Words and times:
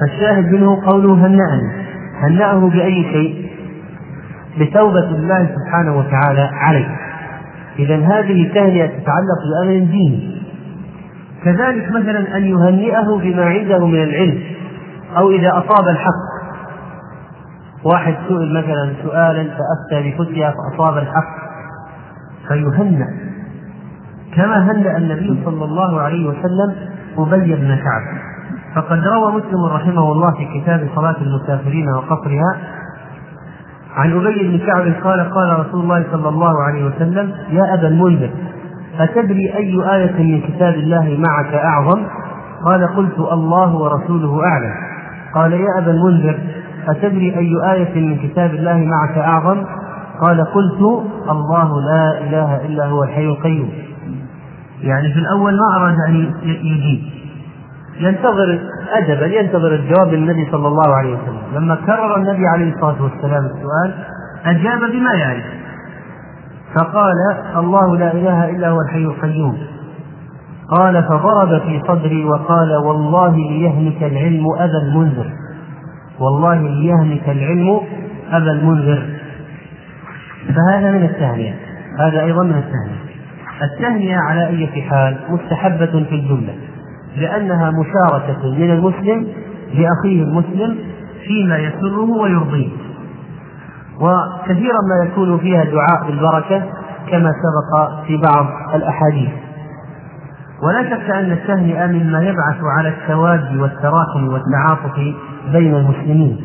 فالشاهد 0.00 0.52
منه 0.52 0.86
قوله 0.86 1.14
هنأني. 1.14 1.88
هنأه 2.20 2.68
بأي 2.68 3.02
شيء؟ 3.02 3.48
بتوبة 4.60 5.10
الله 5.10 5.48
سبحانه 5.56 5.98
وتعالى 5.98 6.50
عليه. 6.52 6.96
إذا 7.78 7.96
هذه 7.96 8.52
تهنئة 8.54 8.86
تتعلق 8.86 9.40
بأمر 9.50 9.78
ديني. 9.78 10.42
كذلك 11.44 11.90
مثلا 11.90 12.36
أن 12.36 12.44
يهنئه 12.44 13.18
بما 13.18 13.44
عنده 13.44 13.86
من 13.86 14.02
العلم 14.02 14.42
أو 15.16 15.30
إذا 15.30 15.48
أصاب 15.48 15.88
الحق. 15.88 16.28
واحد 17.84 18.14
سئل 18.28 18.54
مثلا 18.54 18.92
سؤالا 19.02 19.44
فأفتى 19.44 20.10
بفتيا 20.10 20.50
فأصاب 20.50 20.98
الحق 20.98 21.38
فيهنأ. 22.48 23.08
كما 24.36 24.72
هنأ 24.72 24.96
النبي 24.96 25.40
صلى 25.44 25.64
الله 25.64 26.00
عليه 26.00 26.28
وسلم 26.28 26.74
أبي 27.18 27.54
بن 27.54 27.76
كعب. 27.76 28.27
فقد 28.78 28.98
روى 29.06 29.32
مسلم 29.32 29.64
رحمه 29.64 30.12
الله 30.12 30.30
في 30.30 30.60
كتاب 30.60 30.88
صلاة 30.94 31.16
المسافرين 31.20 31.88
وقصرها 31.88 32.56
عن 33.96 34.12
أبي 34.26 34.48
بن 34.48 34.66
كعب 34.66 34.92
قال 35.04 35.30
قال 35.30 35.60
رسول 35.60 35.80
الله 35.80 36.04
صلى 36.12 36.28
الله 36.28 36.62
عليه 36.62 36.84
وسلم 36.86 37.32
يا 37.50 37.74
أبا 37.74 37.88
المنذر 37.88 38.30
أتدري 38.98 39.54
أي 39.56 39.96
آية 39.96 40.22
من 40.22 40.40
كتاب 40.40 40.74
الله 40.74 41.18
معك 41.28 41.54
أعظم؟ 41.54 42.06
قال 42.64 42.86
قلت 42.96 43.18
الله 43.18 43.74
ورسوله 43.74 44.40
أعلم 44.44 44.74
قال 45.34 45.52
يا 45.52 45.78
أبا 45.78 45.90
المنذر 45.90 46.38
أتدري 46.88 47.36
أي 47.36 47.72
آية 47.72 47.94
من 48.00 48.16
كتاب 48.18 48.54
الله 48.54 48.76
معك 48.76 49.18
أعظم؟ 49.18 49.64
قال 50.20 50.44
قلت 50.44 51.04
الله 51.30 51.80
لا 51.80 52.18
إله 52.18 52.66
إلا 52.66 52.86
هو 52.86 53.02
الحي 53.04 53.24
القيوم 53.26 53.68
يعني 54.82 55.12
في 55.12 55.18
الأول 55.18 55.56
ما 55.56 55.76
أراد 55.76 55.96
أن 56.08 56.32
يجيب 56.44 57.18
ينتظر 58.00 58.60
أدبا 58.92 59.26
ينتظر 59.26 59.74
الجواب 59.74 60.14
النبي 60.14 60.48
صلى 60.52 60.68
الله 60.68 60.96
عليه 60.96 61.14
وسلم. 61.14 61.42
لما 61.54 61.74
كرر 61.74 62.16
النبي 62.16 62.46
عليه 62.46 62.74
الصلاة 62.74 63.02
والسلام 63.02 63.44
السؤال 63.44 63.94
أجاب 64.44 64.78
بما 64.92 65.12
يعرف. 65.14 65.44
فقال 66.74 67.14
الله 67.56 67.96
لا 67.96 68.12
إله 68.12 68.50
إلا 68.50 68.68
هو 68.68 68.80
الحي 68.80 69.04
القيوم. 69.04 69.58
قال 70.78 71.04
فضرب 71.04 71.60
في 71.60 71.82
صدري 71.88 72.24
وقال 72.24 72.76
والله 72.86 73.36
ليهلك 73.36 74.02
العلم 74.02 74.44
أبا 74.58 74.78
المنذر. 74.82 75.30
والله 76.20 76.54
ليهلك 76.54 77.28
العلم 77.28 77.80
أبا 78.30 78.52
المنذر. 78.52 79.06
فهذا 80.48 80.90
من 80.90 81.02
التهنئة. 81.02 81.54
هذا 81.98 82.24
أيضا 82.24 82.42
من 82.42 82.54
التهنئة. 82.54 82.98
التهنئة 83.62 84.16
على 84.16 84.46
أي 84.46 84.82
حال 84.82 85.16
مستحبة 85.28 85.86
في 85.86 86.14
الجملة. 86.14 86.54
لأنها 87.20 87.70
مشاركة 87.70 88.54
من 88.58 88.70
المسلم 88.70 89.26
لأخيه 89.74 90.22
المسلم 90.22 90.78
فيما 91.26 91.58
يسره 91.58 92.10
ويرضيه. 92.10 92.70
وكثيرا 94.00 94.78
ما 94.88 95.06
يكون 95.06 95.38
فيها 95.38 95.64
دعاء 95.64 96.06
بالبركة 96.06 96.62
كما 97.10 97.32
سبق 97.32 97.90
في 98.06 98.16
بعض 98.16 98.46
الأحاديث. 98.74 99.30
ولا 100.62 100.82
شك 100.90 101.10
أن 101.10 101.32
التهنئة 101.32 101.86
مما 101.86 102.22
يبعث 102.22 102.60
على 102.78 102.88
التواد 102.88 103.56
والتراحم 103.56 104.28
والتعاطف 104.28 104.98
بين 105.52 105.74
المسلمين. 105.74 106.44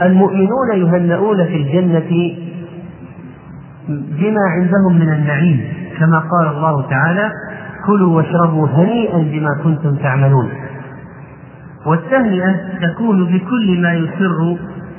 والمؤمنون 0.00 0.68
يهنؤون 0.74 1.44
في 1.44 1.56
الجنة 1.56 2.36
بما 3.88 4.42
عندهم 4.56 4.98
من 4.98 5.12
النعيم. 5.12 5.81
كما 6.02 6.18
قال 6.18 6.56
الله 6.56 6.90
تعالى 6.90 7.30
كلوا 7.86 8.16
واشربوا 8.16 8.68
هنيئا 8.68 9.18
بما 9.18 9.62
كنتم 9.64 9.96
تعملون. 9.96 10.50
والتهنئة 11.86 12.54
تكون 12.82 13.24
بكل 13.24 13.82
ما 13.82 13.94
يسر 13.94 14.56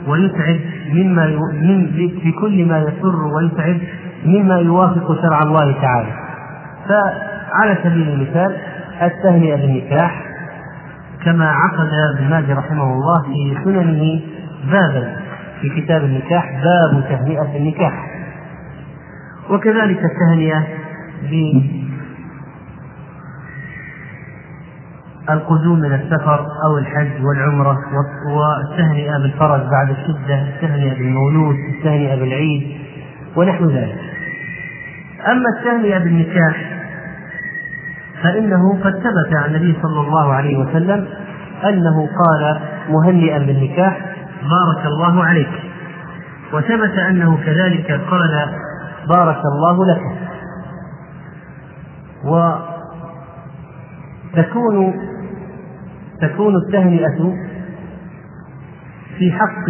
ويتعب 0.07 0.59
مما 0.93 1.25
من 1.61 1.85
بكل 2.25 2.65
ما 2.65 2.79
يسر 2.79 3.23
ويتعب 3.35 3.77
مما 4.25 4.55
يوافق 4.57 5.21
شرع 5.21 5.43
الله 5.43 5.75
تعالى. 5.81 6.09
فعلى 6.87 7.77
سبيل 7.83 8.09
المثال 8.09 8.55
التهنئة 9.01 9.55
بالنكاح 9.55 10.23
كما 11.25 11.51
عقد 11.51 11.89
ابن 12.17 12.29
ماجه 12.29 12.53
رحمه 12.53 12.93
الله 12.93 13.21
في 13.23 13.57
سننه 13.63 14.21
بابا 14.71 15.15
في 15.61 15.81
كتاب 15.81 16.03
النكاح 16.03 16.45
باب 16.63 17.03
تهنئة 17.09 17.57
النكاح. 17.57 17.93
وكذلك 19.49 19.99
التهنئة 20.05 20.63
بالقدوم 25.27 25.79
من 25.79 25.93
السفر 25.93 26.47
أو 26.65 26.77
الحج 26.77 27.25
والعمرة 27.25 27.77
والتهنئة 28.27 29.17
بالفرج 29.17 29.61
بعد 29.61 29.89
الشدة 29.89 30.41
التهنئة 30.41 30.93
بالمولود 30.93 31.55
التهنئة 31.55 32.15
بالعيد 32.15 32.77
ونحو 33.35 33.65
ذلك. 33.65 33.99
أما 35.27 35.49
التهنئة 35.59 35.97
بالنكاح 35.97 36.73
فإنه 38.23 38.79
قد 38.83 38.93
ثبت 38.93 39.35
عن 39.35 39.55
النبي 39.55 39.77
صلى 39.81 40.07
الله 40.07 40.33
عليه 40.33 40.57
وسلم 40.57 41.07
أنه 41.63 42.07
قال 42.07 42.59
مهنئا 42.89 43.37
بالنكاح 43.37 43.97
بارك 44.41 44.85
الله 44.85 45.23
عليك. 45.23 45.51
وثبت 46.53 46.97
أنه 47.09 47.37
كذلك 47.45 47.91
قال 47.91 48.49
بارك 49.09 49.41
الله 49.45 49.85
لك. 49.85 50.01
وتكون 54.33 54.93
تكون 56.21 56.55
التهنئة 56.55 57.33
في 59.17 59.31
حق 59.31 59.69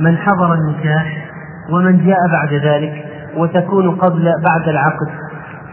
من 0.00 0.16
حضر 0.16 0.54
النكاح 0.54 1.26
ومن 1.72 2.06
جاء 2.06 2.18
بعد 2.32 2.54
ذلك 2.54 3.04
وتكون 3.36 3.90
قبل 3.96 4.32
بعد 4.44 4.68
العقد 4.68 5.08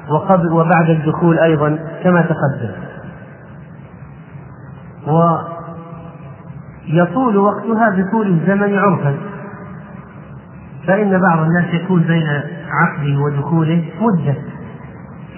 وقبل 0.10 0.52
وبعد 0.52 0.90
الدخول 0.90 1.40
أيضا 1.40 1.80
كما 2.04 2.22
تقدم. 2.22 2.72
ويطول 6.88 7.38
وقتها 7.38 7.90
بطول 7.90 8.28
الزمن 8.28 8.78
عرفا 8.78 9.16
فإن 10.88 11.22
بعض 11.22 11.40
الناس 11.40 11.74
يكون 11.74 12.02
بين 12.02 12.28
عقده 12.70 13.20
ودخوله 13.20 13.86
مدة. 14.02 14.36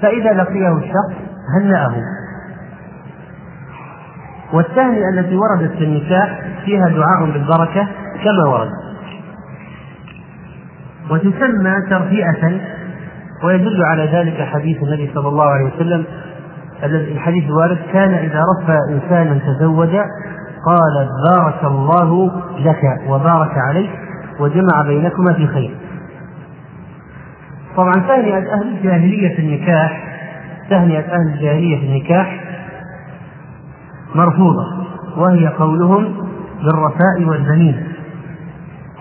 فإذا 0.01 0.33
لقيه 0.33 0.77
الشخص 0.77 1.13
هنأه. 1.59 1.95
والتهنئة 4.53 5.09
التي 5.09 5.35
وردت 5.35 5.71
في 5.71 5.83
النكاح 5.83 6.41
فيها 6.65 6.89
دعاء 6.89 7.31
بالبركة 7.31 7.87
كما 8.23 8.49
ورد. 8.49 8.69
وتسمى 11.11 11.81
ترفئة 11.89 12.59
ويدل 13.43 13.83
على 13.83 14.05
ذلك 14.05 14.41
حديث 14.41 14.83
النبي 14.83 15.11
صلى 15.15 15.27
الله 15.27 15.45
عليه 15.45 15.75
وسلم. 15.75 16.05
الحديث 16.83 17.43
الوارد 17.43 17.77
كان 17.93 18.13
إذا 18.13 18.43
رفع 18.57 18.77
إنسانا 18.91 19.39
تزوج 19.39 19.95
قال 20.65 21.09
بارك 21.29 21.63
الله 21.63 22.31
لك 22.59 22.81
وبارك 23.07 23.57
عليك 23.69 23.89
وجمع 24.39 24.81
بينكما 24.87 25.33
في 25.33 25.47
خير. 25.47 25.77
طبعا 27.77 27.93
تهنئة 27.93 28.53
أهل 28.53 28.67
الجاهلية 28.77 29.35
في 29.35 29.41
النكاح 29.41 30.03
تهنئة 30.69 30.99
أهل 31.13 31.33
الجاهلية 31.33 31.79
في 31.79 31.85
النكاح 31.85 32.43
مرفوضة 34.15 34.65
وهي 35.17 35.47
قولهم 35.47 36.13
بالرفاء 36.63 37.23
والبنين. 37.29 37.83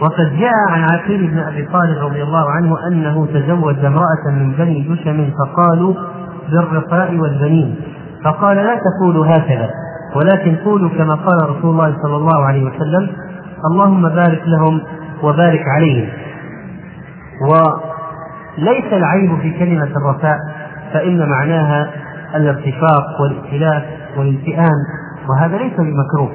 وقد 0.01 0.37
جاء 0.39 0.53
عن 0.71 0.83
عقيل 0.85 1.27
بن 1.31 1.39
أبي 1.39 1.63
طالب 1.65 1.99
رضي 1.99 2.23
الله 2.23 2.51
عنه 2.51 2.77
أنه 2.89 3.27
تزوج 3.27 3.85
امرأة 3.85 4.31
من 4.31 4.53
بني 4.53 4.81
جشم 4.83 5.31
فقالوا 5.39 5.95
بالرفاء 6.51 7.15
والبنين. 7.17 7.77
فقال 8.25 8.57
لا 8.57 8.77
تقولوا 8.77 9.27
هكذا 9.27 9.71
ولكن 10.17 10.57
قولوا 10.65 10.89
كما 10.89 11.15
قال 11.15 11.51
رسول 11.51 11.71
الله 11.71 11.97
صلى 12.03 12.17
الله 12.17 12.45
عليه 12.45 12.65
وسلم 12.65 13.09
اللهم 13.71 14.09
بارك 14.09 14.43
لهم 14.47 14.81
وبارك 15.23 15.63
عليهم. 15.77 16.09
وليس 18.59 18.93
العيب 18.93 19.39
في 19.41 19.59
كلمة 19.59 19.89
الرفاء 19.97 20.39
فإن 20.93 21.29
معناها 21.29 21.91
الارتفاق 22.35 23.21
والائتلاف 23.21 23.83
والالتئام 24.17 24.79
وهذا 25.29 25.57
ليس 25.57 25.73
بمكروه. 25.79 26.33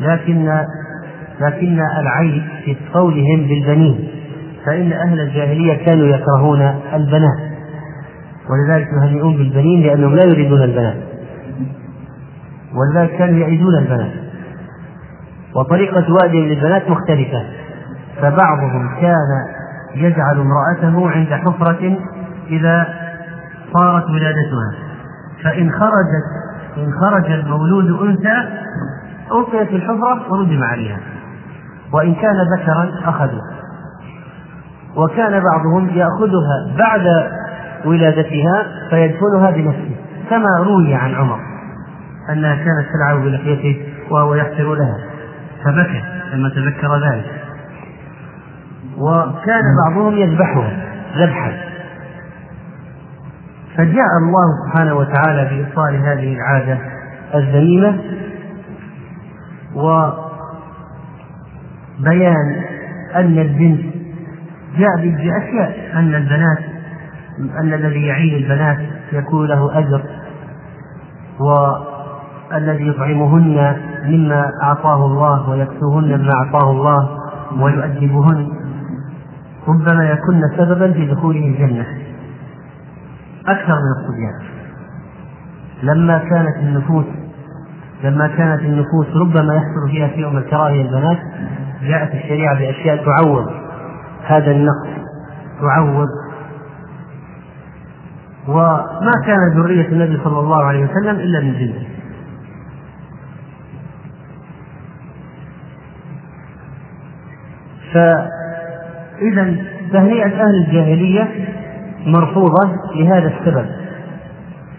لكن 0.00 0.62
لكن 1.40 1.80
العيب 2.00 2.42
في 2.64 2.76
قولهم 2.94 3.40
بالبنين 3.48 4.08
فإن 4.66 4.92
أهل 4.92 5.20
الجاهلية 5.20 5.86
كانوا 5.86 6.06
يكرهون 6.06 6.60
البنات. 6.94 7.50
ولذلك 8.50 8.86
يهنئون 9.02 9.36
بالبنين 9.36 9.82
لأنهم 9.82 10.14
لا 10.14 10.24
يريدون 10.24 10.62
البنات. 10.62 10.96
ولذلك 12.74 13.18
كانوا 13.18 13.40
يعيدون 13.40 13.78
البنات. 13.78 14.12
وطريقة 15.54 16.12
وادهم 16.12 16.44
للبنات 16.48 16.90
مختلفة. 16.90 17.44
فبعضهم 18.20 19.00
كان 19.00 19.59
يجعل 19.94 20.40
امرأته 20.40 21.10
عند 21.10 21.28
حفرة 21.28 21.98
إذا 22.50 22.86
صارت 23.72 24.04
ولادتها. 24.04 24.72
فإن 25.44 25.70
خرجت 25.70 26.26
إن 26.76 26.92
خرج 27.00 27.30
المولود 27.30 28.08
أنثى 28.08 28.48
ألقيت 29.32 29.70
الحفرة 29.70 30.32
وردم 30.32 30.62
عليها. 30.62 30.98
وإن 31.92 32.14
كان 32.14 32.36
ذكرا 32.56 32.90
أخذوه 33.04 33.42
وكان 34.96 35.42
بعضهم 35.42 35.88
يأخذها 35.88 36.76
بعد 36.78 37.30
ولادتها 37.84 38.66
فيدفنها 38.90 39.50
بنفسه 39.50 39.96
كما 40.30 40.58
روي 40.58 40.94
عن 40.94 41.14
عمر 41.14 41.38
أنها 42.32 42.54
كانت 42.54 42.86
تلعب 42.92 43.22
بلحيته 43.22 43.86
وهو 44.10 44.34
يحفر 44.34 44.74
لها. 44.74 44.98
فبكى 45.64 46.02
لما 46.32 46.48
تذكر 46.48 46.96
ذلك. 46.96 47.24
وكان 49.00 49.62
بعضهم 49.84 50.16
يذبحها 50.16 50.70
ذبحا. 51.16 51.52
فجاء 53.76 54.10
الله 54.22 54.46
سبحانه 54.66 54.94
وتعالى 54.94 55.44
بإبطال 55.50 55.96
هذه 55.96 56.34
العادة 56.34 56.78
الذميمة 57.34 57.98
وبيان 61.98 62.62
أن 63.14 63.38
البنت 63.38 63.80
جاء 64.78 64.96
بأشياء 64.96 65.90
أن 65.94 66.14
البنات 66.14 66.58
أن 67.60 67.72
الذي 67.74 68.06
يعين 68.06 68.34
البنات 68.44 68.78
يكون 69.12 69.46
له 69.48 69.78
أجر 69.78 70.02
والذي 71.40 72.88
يطعمهن 72.88 73.76
مما 74.04 74.52
أعطاه 74.62 75.06
الله 75.06 75.50
ويكسوهن 75.50 76.04
مما 76.04 76.32
أعطاه 76.34 76.70
الله 76.70 77.08
ويؤدبهن. 77.62 78.59
ربما 79.68 80.10
يكن 80.10 80.42
سببا 80.56 80.92
في 80.92 81.06
دخوله 81.06 81.46
الجنة. 81.46 81.86
أكثر 83.46 83.74
من 83.74 83.92
الصبيان. 84.00 84.40
لما 85.82 86.18
كانت 86.18 86.56
النفوس 86.56 87.04
لما 88.04 88.26
كانت 88.28 88.60
النفوس 88.60 89.06
ربما 89.16 89.54
يحصل 89.54 89.90
فيها 89.90 90.08
شيء 90.08 90.30
من 90.30 90.38
الكراهية 90.38 90.82
البنات 90.82 91.18
جاءت 91.82 92.14
الشريعة 92.14 92.58
بأشياء 92.58 93.04
تعوض. 93.04 93.50
هذا 94.26 94.50
النقص 94.50 94.88
تعوض. 95.60 96.08
وما 98.48 99.12
كان 99.26 99.52
ذرية 99.56 99.88
النبي 99.88 100.20
صلى 100.24 100.40
الله 100.40 100.64
عليه 100.64 100.84
وسلم 100.84 101.16
إلا 101.16 101.40
من 101.40 101.52
جنده. 101.52 101.86
فإذا 109.20 109.56
تهنئة 109.92 110.26
أهل 110.26 110.64
الجاهلية 110.66 111.28
مرفوضة 112.06 112.70
لهذا 112.94 113.32
السبب 113.38 113.66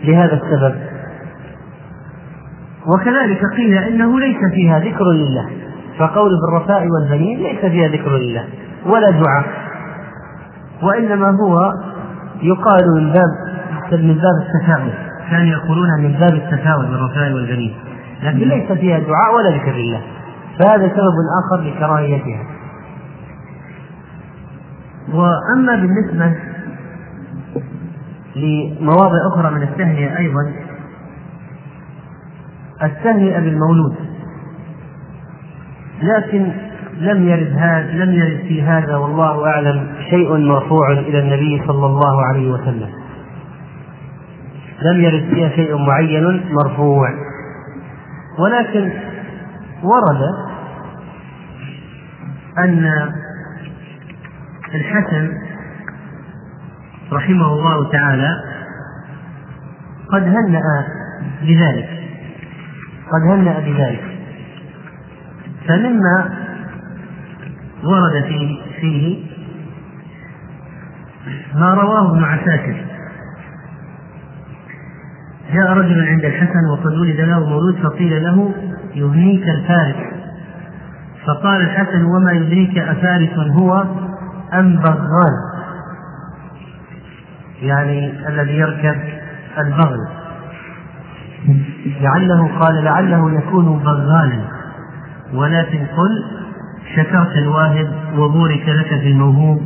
لهذا 0.04 0.34
السبب. 0.34 0.76
وكذلك 2.88 3.42
قيل 3.58 3.74
إنه 3.78 4.20
ليس 4.20 4.38
فيها 4.54 4.80
ذكر 4.80 5.12
لله 5.12 5.50
فقول 5.98 6.32
بالرفاء 6.42 6.88
والبنين 6.88 7.40
ليس 7.40 7.60
فيها 7.60 7.88
ذكر 7.88 8.18
لله 8.18 8.46
ولا 8.86 9.10
دعاء. 9.10 9.46
وإنما 10.84 11.28
هو 11.28 11.74
يقال 12.42 12.86
من 12.98 13.14
باب 13.14 13.52
من 13.92 14.14
باب 14.16 14.36
التفاؤل 14.42 14.94
كانوا 15.30 15.48
يقولون 15.48 15.90
من 16.00 16.12
باب 16.12 16.34
التفاؤل 16.34 16.86
بالرفاء 16.86 17.34
والبنين 17.34 17.74
لكن 18.24 18.38
ليس 18.38 18.72
فيها 18.72 19.00
دعاء 19.00 19.36
ولا 19.36 19.58
ذكر 19.58 19.72
لله 19.72 20.02
فهذا 20.60 20.88
سبب 20.88 21.16
آخر 21.44 21.64
لكراهيتها. 21.64 22.61
وأما 25.14 25.76
بالنسبة 25.76 26.36
لمواضع 28.36 29.18
أخرى 29.34 29.52
من 29.52 29.64
التهنئة 29.64 30.18
أيضا 30.18 30.52
التهنئة 32.84 33.40
بالمولود. 33.40 33.96
لكن 36.02 36.52
لم 36.98 37.30
يرد 37.30 37.54
هذا 37.58 37.92
لم 37.92 38.14
يرد 38.14 38.40
في 38.48 38.62
هذا 38.62 38.96
والله 38.96 39.46
أعلم 39.46 39.88
شيء 40.10 40.38
مرفوع 40.38 40.92
إلى 40.92 41.20
النبي 41.20 41.68
صلى 41.68 41.86
الله 41.86 42.26
عليه 42.26 42.52
وسلم. 42.52 42.90
لم 44.82 45.02
يرد 45.02 45.34
فيها 45.34 45.50
شيء 45.50 45.78
معين 45.78 46.44
مرفوع. 46.52 47.10
ولكن 48.40 48.92
ورد 49.84 50.22
أن 52.58 52.86
الحسن 54.76 55.32
رحمه 57.14 57.54
الله 57.54 57.92
تعالى 57.92 58.44
قد 60.12 60.24
هنأ 60.24 60.88
بذلك 61.42 61.90
قد 63.12 63.22
هنأ 63.22 63.60
بذلك. 63.60 64.04
فمما 65.68 66.30
ورد 67.84 68.24
فيه, 68.24 68.62
فيه 68.82 69.26
ما 71.56 71.74
رواه 71.74 72.12
ابن 72.12 72.24
عساكر. 72.24 72.86
جاء 75.54 75.74
رجل 75.74 76.08
عند 76.08 76.26
الحسن 76.26 76.66
وقد 76.72 76.94
ولد 76.98 77.20
له 77.20 77.50
مولود 77.50 77.76
فقيل 77.76 78.24
له 78.24 78.54
يهنيك 78.96 79.50
الفارس. 79.50 79.96
فقال 81.28 81.62
الحسن 81.62 82.04
وما 82.04 82.32
يدريك 82.32 82.78
أفارس 82.78 83.38
هو؟ 83.52 83.86
أم 84.54 84.76
بغال 84.76 85.52
يعني 87.62 88.28
الذي 88.28 88.58
يركب 88.58 88.96
البغل. 89.58 90.08
لعله 92.02 92.60
قال 92.60 92.84
لعله 92.84 93.32
يكون 93.32 93.80
بغالا. 93.80 94.42
ولكن 95.34 95.78
قل 95.78 96.26
شكرت 96.96 97.38
الواهب 97.38 97.94
وبورك 98.18 98.70
لك 98.70 98.88
في 98.88 99.08
الموهوب 99.08 99.62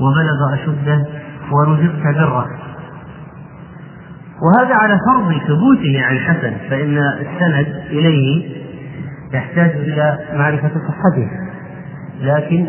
وبلغ 0.00 0.54
أشده 0.54 1.06
ورزقت 1.52 2.16
بره. 2.16 2.46
وهذا 4.42 4.74
على 4.74 4.98
فرض 5.06 5.32
ثبوته 5.32 6.04
عن 6.04 6.16
الحسن 6.16 6.52
فإن 6.70 6.98
السند 6.98 7.82
إليه 7.90 8.60
يحتاج 9.34 9.70
إلى 9.70 10.18
معرفة 10.34 10.70
صحته. 10.88 11.30
لكن 12.20 12.66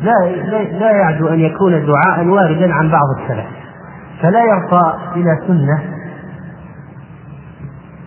لا 0.00 0.14
لا 0.78 0.90
يعدو 0.90 1.28
أن 1.28 1.40
يكون 1.40 1.86
دعاء 1.86 2.26
واردا 2.26 2.72
عن 2.72 2.90
بعض 2.90 3.06
السلف. 3.20 3.46
فلا 4.22 4.44
يرقى 4.44 4.98
إلى 5.16 5.38
سنة 5.46 5.82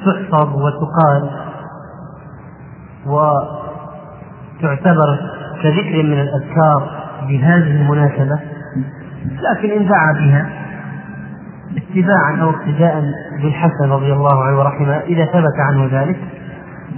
تحفظ 0.06 0.56
وتقال 0.56 1.30
وتعتبر 4.62 5.20
كذكر 5.64 6.04
من 6.04 6.20
الأذكار 6.20 6.90
بهذه 7.28 7.82
المناسبة 7.82 8.40
لكن 9.42 9.70
إن 9.70 9.88
دعا 9.88 10.14
بها 10.14 10.50
اتباعا 11.78 12.42
أو 12.42 12.50
اقتداء 12.50 13.04
بالحسن 13.42 13.92
رضي 13.92 14.14
الله 14.14 14.44
عنه 14.44 14.60
ورحمه 14.60 14.98
إذا 14.98 15.26
ثبت 15.26 15.60
عنه 15.60 15.90
ذلك 15.92 16.18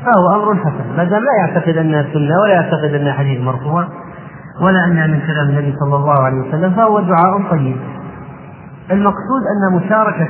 فهو 0.05 0.35
أمر 0.35 0.55
حسن. 0.55 0.97
ما 0.97 1.03
دام 1.03 1.23
لا 1.23 1.31
يعتقد 1.39 1.77
أنها 1.77 2.03
سنة 2.13 2.41
ولا 2.43 2.53
يعتقد 2.53 2.93
أنها 2.93 3.13
حديث 3.13 3.41
مرفوع 3.41 3.87
ولا 4.61 4.85
أنها 4.85 5.07
من 5.07 5.19
كلام 5.27 5.49
النبي 5.49 5.75
صلى 5.79 5.95
الله 5.95 6.23
عليه 6.23 6.37
وسلم 6.37 6.73
فهو 6.73 6.99
دعاء 6.99 7.51
طيب. 7.51 7.77
المقصود 8.91 9.41
أن 9.53 9.75
مشاركة 9.77 10.29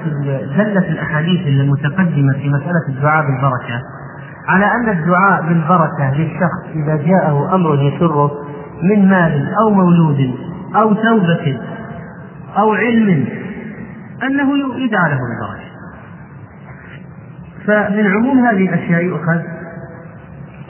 دلة 0.58 0.90
الأحاديث 0.92 1.48
المتقدمة 1.48 2.34
في 2.34 2.50
مسألة 2.50 2.88
الدعاء 2.90 3.26
بالبركة 3.26 3.82
على 4.48 4.66
أن 4.66 4.90
الدعاء 4.90 5.42
بالبركة 5.42 6.14
للشخص 6.14 6.76
إذا 6.76 6.96
جاءه 6.96 7.56
أمر 7.56 7.76
يسره 7.82 8.32
من 8.84 9.10
مال 9.10 9.54
أو 9.62 9.70
مولود 9.70 10.36
أو 10.76 10.94
توبة 10.94 11.60
أو 12.58 12.74
علم 12.74 13.26
أنه 14.24 14.58
يدعى 14.58 15.12
له 15.12 15.20
بالبركة 15.20 15.68
فمن 17.68 18.08
عموم 18.08 18.46
هذه 18.46 18.70
الأشياء 18.70 19.04
يؤخذ 19.04 19.40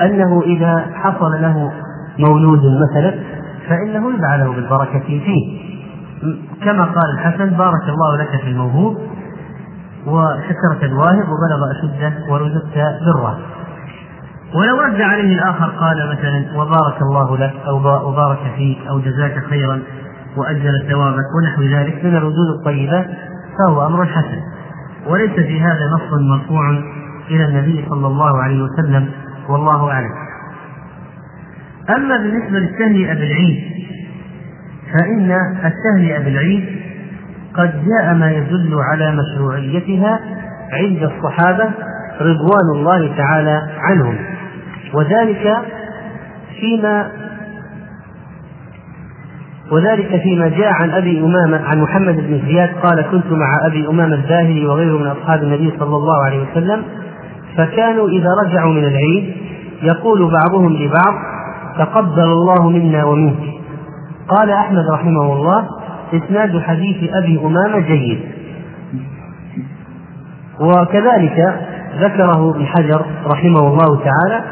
أنه 0.02 0.42
إذا 0.42 0.86
حصل 0.94 1.32
له 1.42 1.72
مولود 2.20 2.62
مثلا 2.90 3.14
فإنه 3.70 4.14
يدعى 4.14 4.38
له 4.38 4.54
بالبركة 4.54 5.00
فيه. 5.00 5.68
كما 6.64 6.84
قال 6.84 7.12
الحسن 7.14 7.50
بارك 7.50 7.84
الله 7.90 8.18
لك 8.18 8.42
في 8.42 8.48
الموهوب 8.48 8.98
وشكرت 10.08 10.84
الواهب 10.84 11.26
وبلغ 11.30 11.72
أشده 11.72 12.14
ورزقت 12.30 12.78
بره 13.06 13.40
ولو 14.56 14.82
رد 14.82 15.02
عليه 15.02 15.36
الآخر 15.36 15.66
قال 15.66 16.10
مثلا 16.12 16.62
وبارك 16.62 17.02
الله 17.02 17.38
لك 17.38 17.54
أو 17.68 18.08
وبارك 18.10 18.40
فيك 18.56 18.78
أو 18.90 19.00
جزاك 19.00 19.44
خيرا 19.50 19.80
وأجل 20.38 20.88
ثوابك 20.90 21.26
ونحو 21.36 21.62
ذلك 21.62 22.06
من 22.06 22.16
الردود 22.16 22.50
الطيبة 22.60 23.06
فهو 23.58 23.88
أمر 23.88 24.06
حسن. 24.06 24.42
وليس 25.08 25.32
في 25.32 25.62
هذا 25.62 25.86
نص 25.96 26.22
مرفوع 26.32 26.70
إلى 27.30 27.46
النبي 27.46 27.86
صلى 27.90 28.08
الله 28.08 28.44
عليه 28.44 28.64
وسلم 28.64 29.10
والله 29.50 29.92
أعلم. 29.92 30.27
أما 31.96 32.18
بالنسبة 32.18 32.60
للتهنئة 32.60 33.14
بالعيد 33.14 33.64
فإن 34.94 35.32
التهنئة 35.66 36.20
بالعيد 36.20 36.66
قد 37.54 37.72
جاء 37.86 38.14
ما 38.14 38.32
يدل 38.32 38.76
على 38.92 39.12
مشروعيتها 39.16 40.20
عند 40.72 41.04
الصحابة 41.04 41.72
رضوان 42.22 42.76
الله 42.76 43.18
تعالى 43.18 43.62
عنهم. 43.80 44.16
وذلك 44.94 45.58
فيما 46.60 47.12
وذلك 49.72 50.22
فيما 50.24 50.48
جاء 50.48 50.74
عن 50.74 50.90
أبي 50.90 51.20
امامه 51.20 51.62
عن 51.66 51.82
محمد 51.82 52.16
بن 52.16 52.42
زياد 52.48 52.70
قال 52.84 53.02
كنت 53.02 53.32
مع 53.32 53.68
أبي 53.68 53.88
أمامة 53.88 54.16
الباهلي 54.16 54.66
وغيره 54.66 54.98
من 54.98 55.08
أصحاب 55.08 55.44
النبي 55.44 55.74
صلى 55.80 55.96
الله 55.96 56.26
عليه 56.26 56.52
وسلم 56.52 56.84
فكانوا 57.58 58.10
إذا 58.10 58.30
رجعوا 58.46 58.74
من 58.74 58.84
العيد 58.84 59.36
يقول 59.84 60.32
بعضهم 60.32 60.74
لبعض 60.74 61.14
تقبل 61.78 62.24
الله 62.24 62.70
منا 62.70 63.06
ومنك. 63.06 63.40
قال 64.30 64.52
أحمد 64.52 64.84
رحمه 64.94 65.34
الله 65.34 65.66
إسناد 66.14 66.62
حديث 66.62 67.10
أبي 67.24 67.40
أمامة 67.40 67.80
جيد. 67.80 68.20
وكذلك 70.60 71.60
ذكره 72.00 72.52
ابن 72.52 72.66
حجر 72.66 73.06
رحمه 73.26 73.60
الله 73.60 74.00
تعالى 74.00 74.44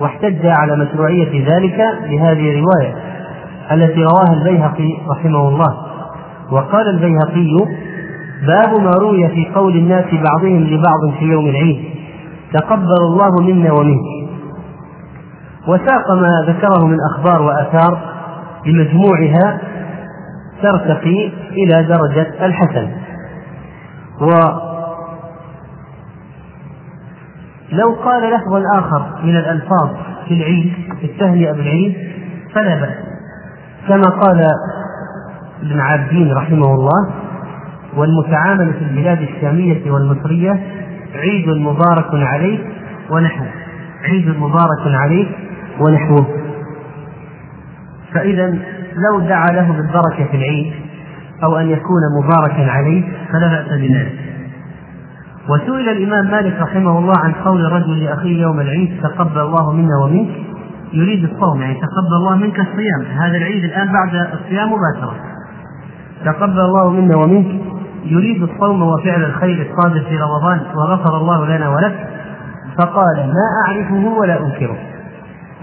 واحتج 0.00 0.46
على 0.46 0.76
مشروعية 0.76 1.54
ذلك 1.54 1.76
بهذه 2.10 2.50
الرواية 2.50 2.94
التي 3.72 4.02
رواها 4.02 4.32
البيهقي 4.32 4.90
رحمه 5.10 5.48
الله. 5.48 5.76
وقال 6.52 6.88
البيهقي 6.88 7.66
باب 8.46 8.82
ما 8.82 8.90
روي 9.00 9.28
في 9.28 9.46
قول 9.54 9.76
الناس 9.76 10.04
بعضهم 10.04 10.64
لبعض 10.64 11.18
في 11.18 11.24
يوم 11.24 11.46
العيد 11.46 11.84
تقبل 12.52 13.00
الله 13.08 13.42
منا 13.42 13.72
ومنك. 13.72 14.13
وساق 15.66 16.10
ما 16.12 16.52
ذكره 16.52 16.86
من 16.86 16.96
أخبار 17.12 17.42
وآثار 17.42 17.98
بمجموعها 18.64 19.60
ترتقي 20.62 21.32
إلى 21.50 21.82
درجة 21.82 22.46
الحسن. 22.46 22.88
و 24.20 24.30
لو 27.72 27.94
قال 28.04 28.22
لفظا 28.32 28.62
آخر 28.78 29.06
من 29.22 29.36
الألفاظ 29.36 29.88
في 30.28 30.34
العيد 30.34 30.72
في 31.00 31.06
التهنئة 31.06 31.52
بالعيد 31.52 31.96
فلا 32.54 32.80
بأس. 32.80 32.94
كما 33.88 34.10
قال 34.20 34.46
ابن 35.62 35.80
عابدين 35.80 36.32
رحمه 36.32 36.74
الله 36.74 37.10
والمتعامل 37.96 38.74
في 38.74 38.84
البلاد 38.84 39.22
الشامية 39.22 39.90
والمصرية 39.90 40.60
عيد 41.14 41.48
مبارك 41.48 42.10
عليك 42.12 42.60
ونحوه 43.10 43.48
عيد 44.04 44.28
مبارك 44.28 44.86
عليك 44.86 45.28
ونحوه 45.80 46.26
فإذا 48.14 48.58
لو 49.10 49.20
دعا 49.20 49.46
له 49.52 49.72
بالبركة 49.72 50.24
في 50.30 50.36
العيد 50.36 50.72
أو 51.44 51.56
أن 51.56 51.70
يكون 51.70 52.00
مباركا 52.22 52.70
عليه 52.70 53.02
فلا 53.32 53.48
بأس 53.48 53.80
بذلك. 53.80 54.18
وسئل 55.48 55.88
الإمام 55.88 56.30
مالك 56.30 56.60
رحمه 56.60 56.98
الله 56.98 57.14
عن 57.18 57.32
قول 57.32 57.66
الرجل 57.66 58.04
لأخيه 58.04 58.42
يوم 58.42 58.60
العيد 58.60 59.00
تقبل 59.02 59.40
الله 59.40 59.72
منا 59.72 59.96
ومنك؟ 60.04 60.28
يريد 60.92 61.24
الصوم 61.24 61.60
يعني 61.62 61.74
تقبل 61.74 62.14
الله 62.20 62.36
منك 62.36 62.60
الصيام. 62.60 63.18
هذا 63.18 63.36
العيد 63.36 63.64
الآن 63.64 63.92
بعد 63.92 64.14
الصيام 64.14 64.68
مباشرة. 64.72 65.14
تقبل 66.24 66.60
الله 66.60 66.90
منا 66.90 67.16
ومنك؟ 67.16 67.60
يريد 68.04 68.42
الصوم 68.42 68.82
وفعل 68.82 69.24
الخير 69.24 69.66
الصادر 69.70 70.00
في 70.00 70.16
رمضان 70.16 70.60
وغفر 70.76 71.16
الله 71.16 71.56
لنا 71.56 71.68
ولك؟ 71.68 72.08
فقال 72.78 73.16
ما 73.16 73.46
أعرفه 73.66 74.18
ولا 74.18 74.46
أنكره. 74.46 74.93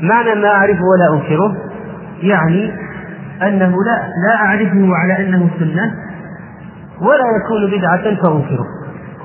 معنى 0.01 0.35
ما 0.41 0.47
أعرفه 0.47 0.81
ولا 0.83 1.13
أنكره 1.13 1.57
يعني 2.21 2.71
أنه 3.41 3.75
لا 3.83 4.07
لا 4.27 4.35
أعرفه 4.35 4.95
على 4.95 5.27
أنه 5.27 5.49
سنة 5.59 5.93
ولا 7.01 7.23
يكون 7.37 7.77
بدعة 7.77 8.03
فأنكره 8.03 8.65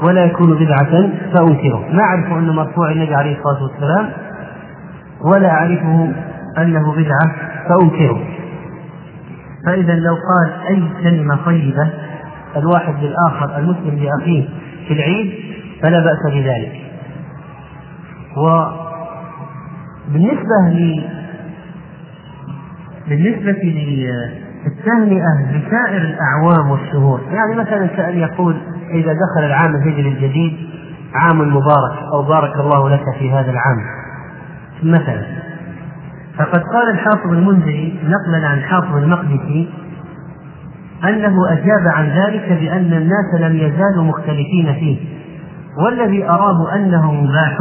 ولا 0.02 0.24
يكون 0.24 0.54
بدعة 0.54 0.90
فأنكره. 1.34 1.88
ما 1.92 2.02
أعرف 2.02 2.32
أنه 2.32 2.52
مرفوع 2.52 2.90
النبي 2.90 3.14
عليه 3.14 3.36
الصلاة 3.38 3.62
والسلام 3.62 4.08
ولا 5.24 5.50
أعرفه 5.50 6.12
أنه 6.58 6.92
بدعة 6.92 7.34
فأنكره. 7.68 8.18
فإذا 9.66 9.94
لو 9.94 10.14
قال 10.14 10.66
أي 10.68 10.82
كلمة 11.02 11.36
طيبة 11.46 11.90
الواحد 12.56 12.94
للآخر 13.02 13.58
المسلم 13.58 13.98
لأخيه 14.04 14.48
في 14.88 14.94
العيد 14.94 15.32
فلا 15.82 16.00
بأس 16.00 16.32
بذلك. 16.32 16.72
وبالنسبة 20.08 20.70
ل 20.72 21.04
بالنسبة 23.08 23.62
للتهنئة 23.62 25.32
بسائر 25.48 26.02
الأعوام 26.02 26.70
والشهور. 26.70 27.20
يعني 27.32 27.54
مثلا 27.54 27.86
كأن 27.86 28.18
يقول 28.18 28.56
إذا 28.90 29.12
دخل 29.12 29.46
العام 29.46 29.74
الهجري 29.74 30.08
الجديد 30.08 30.52
عام 31.14 31.38
مبارك 31.38 31.98
أو 32.12 32.22
بارك 32.22 32.56
الله 32.60 32.90
لك 32.90 33.04
في 33.18 33.32
هذا 33.32 33.50
العام. 33.50 33.78
مثلا 34.82 35.22
فقد 36.38 36.60
قال 36.62 36.90
الحافظ 36.90 37.32
المنذري 37.32 38.00
نقلا 38.04 38.48
عن 38.48 38.58
الحافظ 38.58 38.96
المقدسي 38.96 39.68
أنه 41.04 41.52
أجاب 41.52 41.88
عن 41.94 42.04
ذلك 42.04 42.52
بأن 42.60 42.92
الناس 42.92 43.40
لم 43.40 43.56
يزالوا 43.56 44.04
مختلفين 44.04 44.74
فيه 44.74 44.98
والذي 45.84 46.28
أراه 46.28 46.74
أنه 46.74 47.12
مباح 47.12 47.58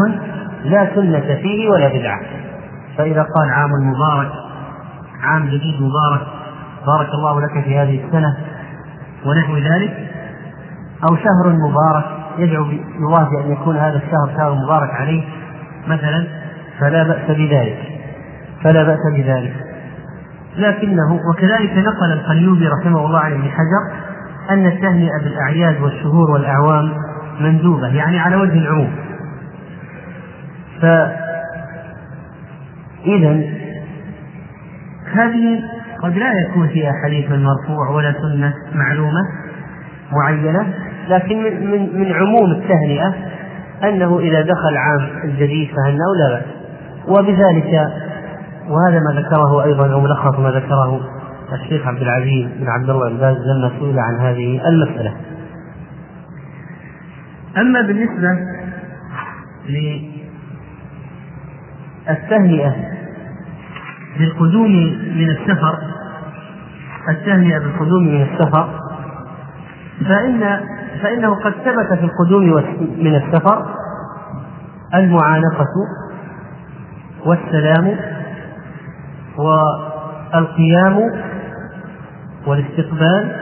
لا 0.66 0.96
سنة 0.96 1.36
فيه 1.36 1.70
ولا 1.70 1.88
بدعة. 1.88 2.22
فإذا 2.98 3.22
قال 3.22 3.50
عام 3.50 3.70
مبارك 3.70 4.32
عام 5.24 5.46
جديد 5.46 5.82
مبارك 5.82 6.28
بارك 6.88 7.10
الله 7.14 7.42
لك 7.42 7.64
في 7.64 7.78
هذه 7.78 8.06
السنة 8.06 8.38
ونحو 9.26 9.58
ذلك 9.58 10.10
أو 11.10 11.16
شهر 11.16 11.54
مبارك 11.54 12.06
يدعو 12.38 12.64
الله 13.00 13.30
بأن 13.30 13.52
يكون 13.52 13.78
هذا 13.78 13.96
الشهر 13.96 14.38
شهر 14.38 14.54
مبارك 14.54 14.90
عليه 14.90 15.24
مثلا 15.88 16.28
فلا 16.80 17.04
بأس 17.04 17.38
بذلك. 17.38 17.80
فلا 18.64 18.84
بأس 18.84 19.00
بذلك. 19.14 19.54
لكنه 20.58 21.20
وكذلك 21.30 21.72
نقل 21.78 22.12
القليوبي 22.12 22.68
رحمه 22.68 23.06
الله 23.06 23.20
عن 23.20 23.32
ابن 23.32 23.44
حجر 23.44 24.06
أن 24.50 24.66
التهنئة 24.66 25.24
بالأعياد 25.24 25.82
والشهور 25.82 26.32
والأعوام 26.32 26.92
مندوبة 27.40 27.88
يعني 27.88 28.20
على 28.20 28.36
وجه 28.36 28.58
العموم. 28.58 28.92
فإذا 30.82 31.16
هذه 35.14 35.64
قد 36.04 36.18
لا 36.18 36.32
يكون 36.46 36.68
فيها 36.68 36.92
حديث 37.06 37.32
مرفوع 37.32 37.90
ولا 37.90 38.14
سنة 38.14 38.54
معلومة 38.74 39.22
معينة 40.12 40.74
لكن 41.08 41.44
من, 41.44 41.72
من, 41.72 42.00
من 42.00 42.14
عموم 42.14 42.52
التهنئة 42.52 43.14
أنه 43.84 44.20
إذا 44.20 44.42
دخل 44.42 44.78
عام 44.78 45.10
الجديد 45.24 45.70
فهنأه 45.70 46.16
لا 46.20 46.30
بأس. 46.36 46.46
وبذلك 47.08 47.92
وهذا 48.68 49.00
ما 49.00 49.22
ذكره 49.22 49.64
أيضا 49.64 49.94
أو 49.94 50.02
ملخص 50.02 50.40
ما 50.40 50.52
ذكره 50.52 51.02
الشيخ 51.54 51.88
عبد 51.88 52.02
العزيز 52.02 52.48
بن 52.60 52.68
عبد 52.70 52.90
الله 52.90 53.10
بن 53.10 53.18
باز 53.18 53.36
لما 53.38 53.72
سئل 53.80 54.00
عن 54.00 54.20
هذه 54.20 54.62
المسألة. 54.68 55.14
أما 57.58 57.82
بالنسبة 57.82 58.30
للتهنئة 62.10 62.76
بالقدوم 64.20 64.72
من 65.16 65.30
السفر 65.30 65.78
التهنئة 67.10 67.60
بالقدوم 67.60 68.04
من 68.04 68.22
السفر 68.22 68.70
فإن 70.10 70.60
فإنه 71.04 71.36
قد 71.36 71.52
ثبت 71.52 72.00
في 72.00 72.06
القدوم 72.06 72.64
من 72.98 73.16
السفر 73.16 73.66
المعانقة 74.94 75.68
والسلام 77.26 77.96
والقيام 79.38 81.12
والاستقبال 82.48 83.36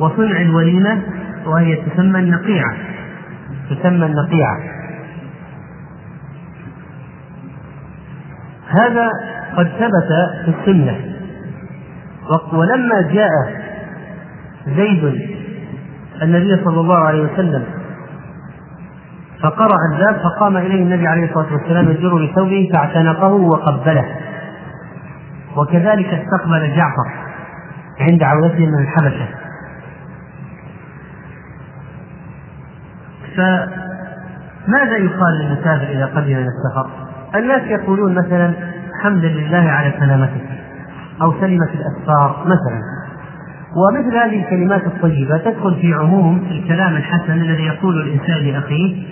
وصنع 0.00 0.40
الوليمة 0.40 1.02
وهي 1.46 1.76
تسمى 1.76 2.18
النقيعة 2.18 2.74
تسمى 3.70 4.06
النقيعة. 4.06 4.73
هذا 8.80 9.10
قد 9.56 9.66
ثبت 9.66 10.10
في 10.44 10.54
السنة. 10.60 11.14
ولما 12.52 13.02
جاء 13.12 13.30
زيد 14.66 15.04
النبي 16.22 16.64
صلى 16.64 16.80
الله 16.80 16.98
عليه 16.98 17.22
وسلم 17.22 17.64
فقرع 19.42 19.76
الباب 19.92 20.16
فقام 20.20 20.56
إليه 20.56 20.82
النبي 20.82 21.06
عليه 21.06 21.24
الصلاة 21.24 21.52
والسلام 21.52 21.90
يجر 21.90 22.26
بثوبه 22.26 22.70
فاعتنقه 22.72 23.32
وقبله. 23.32 24.04
وكذلك 25.56 26.06
استقبل 26.06 26.76
جعفر 26.76 27.08
عند 28.00 28.22
عودته 28.22 28.66
من 28.66 28.82
الحبشة. 28.82 29.28
فماذا 33.36 34.96
يقال 34.96 35.38
للمسافر 35.38 35.92
إذا 35.92 36.06
قدم 36.06 36.36
من 36.36 36.46
السفر؟ 36.46 36.90
الناس 37.34 37.62
يقولون 37.62 38.14
مثلا 38.14 38.54
حمدا 39.02 39.28
لله 39.28 39.70
على 39.70 39.92
سلامتك 40.00 40.44
أو 41.22 41.32
سلمت 41.40 41.68
الاسفار 41.74 42.44
مثلا. 42.44 42.80
ومثل 43.76 44.16
هذه 44.16 44.42
الكلمات 44.44 44.86
الطيبة 44.86 45.38
تدخل 45.38 45.74
في 45.80 45.94
عموم 45.94 46.46
الكلام 46.50 46.96
الحسن 46.96 47.32
الذي 47.32 47.62
يقول 47.62 48.00
الإنسان 48.00 48.36
لأخيه 48.36 49.06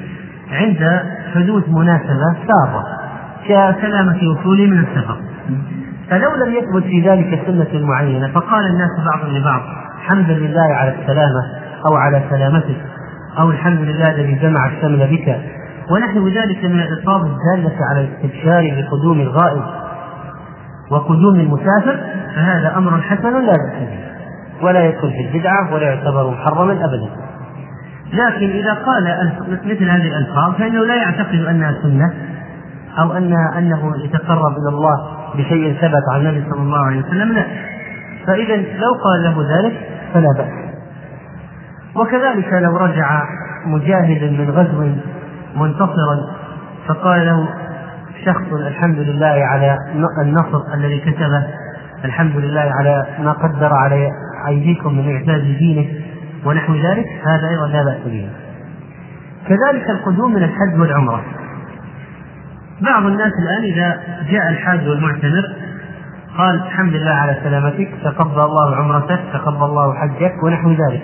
عند 0.52 1.02
حدوث 1.34 1.68
مناسبة 1.68 2.36
سارة 2.48 2.84
كسلامة 3.48 4.18
وصوله 4.30 4.66
من 4.66 4.78
السفر 4.78 5.16
فلو 6.10 6.34
لم 6.34 6.54
يثبت 6.54 6.82
في 6.82 7.08
ذلك 7.08 7.42
سنة 7.46 7.86
معينة 7.86 8.28
فقال 8.28 8.66
الناس 8.66 8.90
بعضهم 9.12 9.36
لبعض 9.36 9.60
حمدا 10.08 10.32
لله 10.32 10.74
على 10.74 10.94
السلامة 11.00 11.42
أو 11.86 11.96
على 11.96 12.22
سلامتك 12.30 12.76
أو 13.38 13.50
الحمد 13.50 13.80
لله 13.80 14.10
الذي 14.10 14.34
جمع 14.34 14.66
الشمل 14.66 15.06
بك 15.06 15.36
ونحن 15.90 16.28
ذلك 16.28 16.64
من 16.64 16.80
الألفاظ 16.80 17.24
الدالة 17.24 17.76
على 17.90 18.00
الاستبشار 18.00 18.82
بقدوم 18.82 19.20
الغائب 19.20 19.62
وقدوم 20.90 21.34
المسافر 21.34 22.00
فهذا 22.34 22.76
أمر 22.76 23.00
حسن 23.00 23.32
لا 23.32 23.52
بأس 23.52 23.80
به. 23.80 23.98
ولا 24.62 24.84
يدخل 24.84 25.10
في 25.10 25.28
البدعة 25.28 25.74
ولا 25.74 25.86
يعتبر 25.86 26.30
محرما 26.30 26.72
أبدا. 26.72 27.10
لكن 28.12 28.50
إذا 28.50 28.74
قال 28.74 29.32
مثل 29.64 29.90
هذه 29.90 30.06
الألفاظ 30.06 30.54
فإنه 30.54 30.84
لا 30.84 30.94
يعتقد 30.94 31.44
أنها 31.50 31.74
سنة 31.82 32.12
أو 32.98 33.12
أن 33.12 33.32
أنه 33.58 34.04
يتقرب 34.04 34.52
إلى 34.52 34.68
الله 34.68 35.08
بشيء 35.34 35.72
ثبت 35.80 36.02
عن 36.12 36.20
النبي 36.20 36.44
صلى 36.50 36.62
الله 36.62 36.86
عليه 36.86 37.02
وسلم 37.02 37.32
لا. 37.32 37.44
فإذا 38.26 38.56
لو 38.56 38.92
قال 39.04 39.22
له 39.22 39.56
ذلك 39.56 39.72
فلا 40.14 40.28
بأس. 40.38 40.52
وكذلك 41.96 42.52
لو 42.52 42.76
رجع 42.76 43.22
مجاهد 43.66 44.22
من 44.22 44.50
غزو 44.50 44.92
منتصرا 45.56 46.26
فقال 46.88 47.26
له 47.26 47.48
شخص 48.24 48.52
الحمد 48.52 48.98
لله 48.98 49.26
على 49.26 49.76
النصر 50.22 50.74
الذي 50.74 51.00
كتبه 51.00 51.46
الحمد 52.04 52.36
لله 52.36 52.60
على 52.60 53.06
ما 53.18 53.32
قدر 53.32 53.72
على 53.72 54.10
أيديكم 54.48 54.98
من 54.98 55.16
إعزاز 55.16 55.42
دينه 55.42 55.86
ونحو 56.44 56.74
ذلك 56.74 57.06
هذا 57.24 57.48
أيضا 57.48 57.66
لا 57.66 57.84
بأس 57.84 58.00
به. 58.04 58.28
كذلك 59.48 59.90
القدوم 59.90 60.34
من 60.34 60.42
الحج 60.42 60.80
والعمرة. 60.80 61.24
بعض 62.80 63.06
الناس 63.06 63.32
الآن 63.42 63.62
إذا 63.62 64.00
جاء 64.30 64.48
الحاج 64.48 64.88
والمعتمر 64.88 65.44
قال 66.38 66.54
الحمد 66.54 66.92
لله 66.92 67.10
على 67.10 67.36
سلامتك 67.44 67.90
تقبل 68.04 68.40
الله 68.40 68.76
عمرتك 68.76 69.20
تقبل 69.32 69.64
الله 69.64 69.94
حجك 69.94 70.34
ونحو 70.44 70.70
ذلك. 70.70 71.02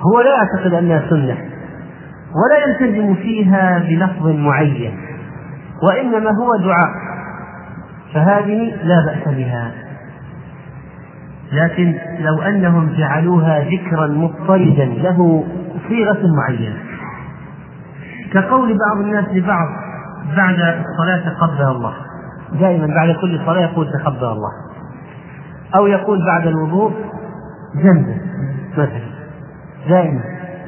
هو 0.00 0.20
لا 0.20 0.30
يعتقد 0.30 0.74
أنها 0.74 1.02
سنة. 1.10 1.53
ولا 2.34 2.58
يلتزم 2.58 3.14
فيها 3.14 3.78
بلفظ 3.78 4.26
معين 4.26 4.98
وإنما 5.82 6.30
هو 6.30 6.56
دعاء 6.56 6.88
فهذه 8.14 8.76
لا 8.82 9.04
بأس 9.06 9.34
بها. 9.34 9.72
لكن 11.52 11.94
لو 12.18 12.42
أنهم 12.42 12.94
جعلوها 12.98 13.64
ذكرا 13.64 14.06
مضطردا 14.06 14.84
له 14.84 15.44
صيغة 15.88 16.20
معينة. 16.36 16.76
كقول 18.32 18.78
بعض 18.88 19.04
الناس 19.04 19.24
لبعض 19.32 19.68
بعد 20.36 20.54
الصلاة 20.54 21.34
تقبل 21.34 21.70
الله. 21.76 21.94
دائما 22.60 22.86
بعد 22.86 23.16
كل 23.20 23.40
صلاة 23.46 23.60
يقول 23.60 23.86
تقبل 23.92 24.24
الله. 24.24 24.50
أو 25.76 25.86
يقول 25.86 26.26
بعد 26.26 26.46
الوضوء 26.46 26.92
زمزم 27.74 28.16
مثلا. 28.72 29.00
دائما. 29.88 30.20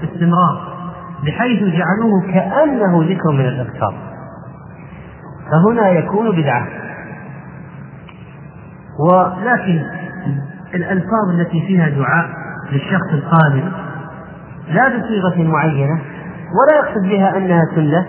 استمرار. 0.05 0.76
بحيث 1.25 1.63
جعلوه 1.63 2.33
كأنه 2.33 3.03
ذكر 3.03 3.33
من 3.33 3.45
الأذكار 3.45 3.95
فهنا 5.53 5.89
يكون 5.89 6.37
بدعة. 6.37 6.67
ولكن 9.09 9.83
الألفاظ 10.75 11.29
التي 11.35 11.67
فيها 11.67 11.89
دعاء 11.89 12.27
للشخص 12.73 13.13
القادم 13.13 13.69
لا 14.69 14.89
بصيغة 14.89 15.43
معينة 15.43 16.01
ولا 16.57 16.77
يقصد 16.79 17.09
بها 17.09 17.37
أنها 17.37 17.61
سنة 17.75 18.07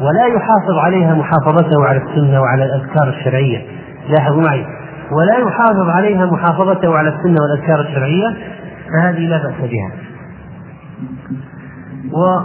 ولا 0.00 0.26
يحافظ 0.26 0.78
عليها 0.84 1.14
محافظته 1.14 1.86
على 1.86 1.98
السنة 1.98 2.40
وعلى 2.40 2.64
الأذكار 2.64 3.08
الشرعية. 3.08 3.62
لاحظوا 4.08 4.42
معي. 4.42 4.66
ولا 5.12 5.38
يحافظ 5.38 5.88
عليها 5.88 6.26
محافظته 6.26 6.98
على 6.98 7.08
السنة 7.08 7.36
والأذكار 7.42 7.80
الشرعية 7.80 8.36
فهذه 8.92 9.18
لا 9.18 9.36
بأس 9.36 9.70
بها. 9.70 10.13
و 12.14 12.40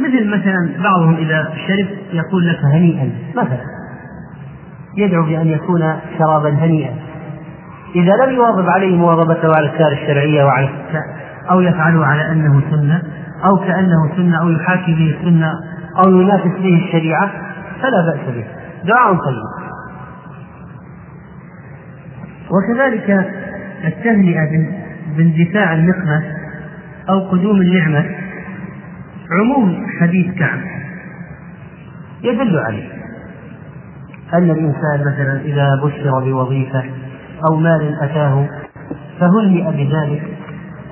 مثل 0.00 0.28
مثلا 0.28 0.82
بعضهم 0.82 1.14
إذا 1.16 1.52
شرب 1.66 1.86
يقول 2.12 2.48
لك 2.48 2.58
هنيئا 2.64 3.12
مثلا 3.36 3.64
يدعو 4.96 5.22
بأن 5.22 5.46
يكون 5.46 5.94
شرابا 6.18 6.48
هنيئا. 6.48 6.94
إذا 7.94 8.12
لم 8.24 8.34
يواظب 8.34 8.68
عليه 8.68 8.96
مواظبته 8.96 9.54
على 9.56 9.66
الأذكار 9.66 9.92
الشرعية 9.92 10.44
وعلى 10.44 10.68
أو 11.50 11.60
يفعله 11.60 12.06
على 12.06 12.32
أنه 12.32 12.62
سنة 12.70 13.02
أو 13.44 13.56
كأنه 13.56 14.16
سنة 14.16 14.40
أو 14.40 14.48
يحاكي 14.48 14.94
به 14.94 15.16
السنة 15.18 15.52
أو 16.04 16.20
ينافس 16.20 16.60
به 16.60 16.84
الشريعة 16.86 17.30
فلا 17.82 18.12
بأس 18.12 18.34
به. 18.34 18.44
دعاء 18.84 19.14
طيب. 19.14 19.42
وكذلك 22.50 23.26
التهنئة 23.84 24.77
باندفاع 25.16 25.74
النقمة 25.74 26.22
أو 27.08 27.28
قدوم 27.28 27.60
النعمة. 27.60 28.04
عموم 29.30 29.86
حديث 30.00 30.34
كعب. 30.34 30.58
يدل 32.22 32.58
عليه 32.58 32.88
أن 34.34 34.50
الإنسان 34.50 35.00
مثلا 35.00 35.40
إذا 35.40 35.80
بشر 35.84 36.20
بوظيفة 36.24 36.84
أو 37.50 37.56
مال 37.56 37.96
أتاه 38.02 38.48
فهنئ 39.20 39.70
بذلك 39.70 40.22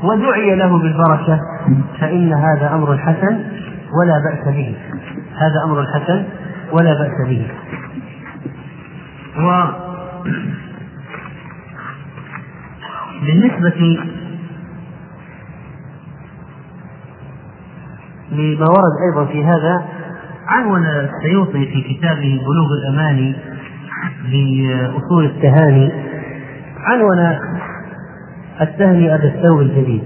ودعي 0.03 0.57
له 0.57 0.79
بالبركة 0.79 1.41
فإن 2.01 2.33
هذا 2.33 2.75
أمر 2.75 2.99
حسن 2.99 3.39
ولا 4.01 4.19
بأس 4.19 4.55
به. 4.55 4.77
هذا 5.37 5.65
أمر 5.65 5.87
حسن 5.87 6.25
ولا 6.73 6.95
بأس 6.95 7.29
به. 7.29 7.47
و 9.39 9.67
بالنسبة 13.23 13.99
لما 18.33 18.67
ورد 18.69 18.93
أيضا 19.11 19.33
في 19.33 19.45
هذا 19.45 19.85
عنون 20.49 20.87
السيوطي 20.87 21.67
في 21.67 21.95
كتابه 21.95 22.41
بلوغ 22.47 22.69
الأماني 22.83 23.37
لأصول 24.25 25.25
التهاني. 25.25 25.93
عنون 26.79 27.39
التهنئة 28.61 29.17
بالثوب 29.17 29.61
الجديد. 29.61 30.03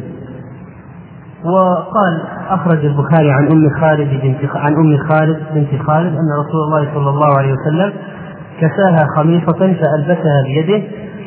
وقال 1.44 2.23
أخرج 2.49 2.85
البخاري 2.85 3.31
عن 3.31 3.46
أم 3.46 3.70
خالد 3.81 4.20
بنت 4.23 4.57
عن 4.57 4.75
أم 4.75 4.96
خالد 4.96 5.40
بنت 5.55 5.83
خالد 5.83 6.12
أن 6.12 6.29
رسول 6.40 6.62
الله 6.64 6.94
صلى 6.94 7.11
الله 7.11 7.38
عليه 7.38 7.53
وسلم 7.53 7.92
كساها 8.61 9.07
خميصة 9.16 9.53
فألبسها 9.53 10.42
بيده 10.44 10.83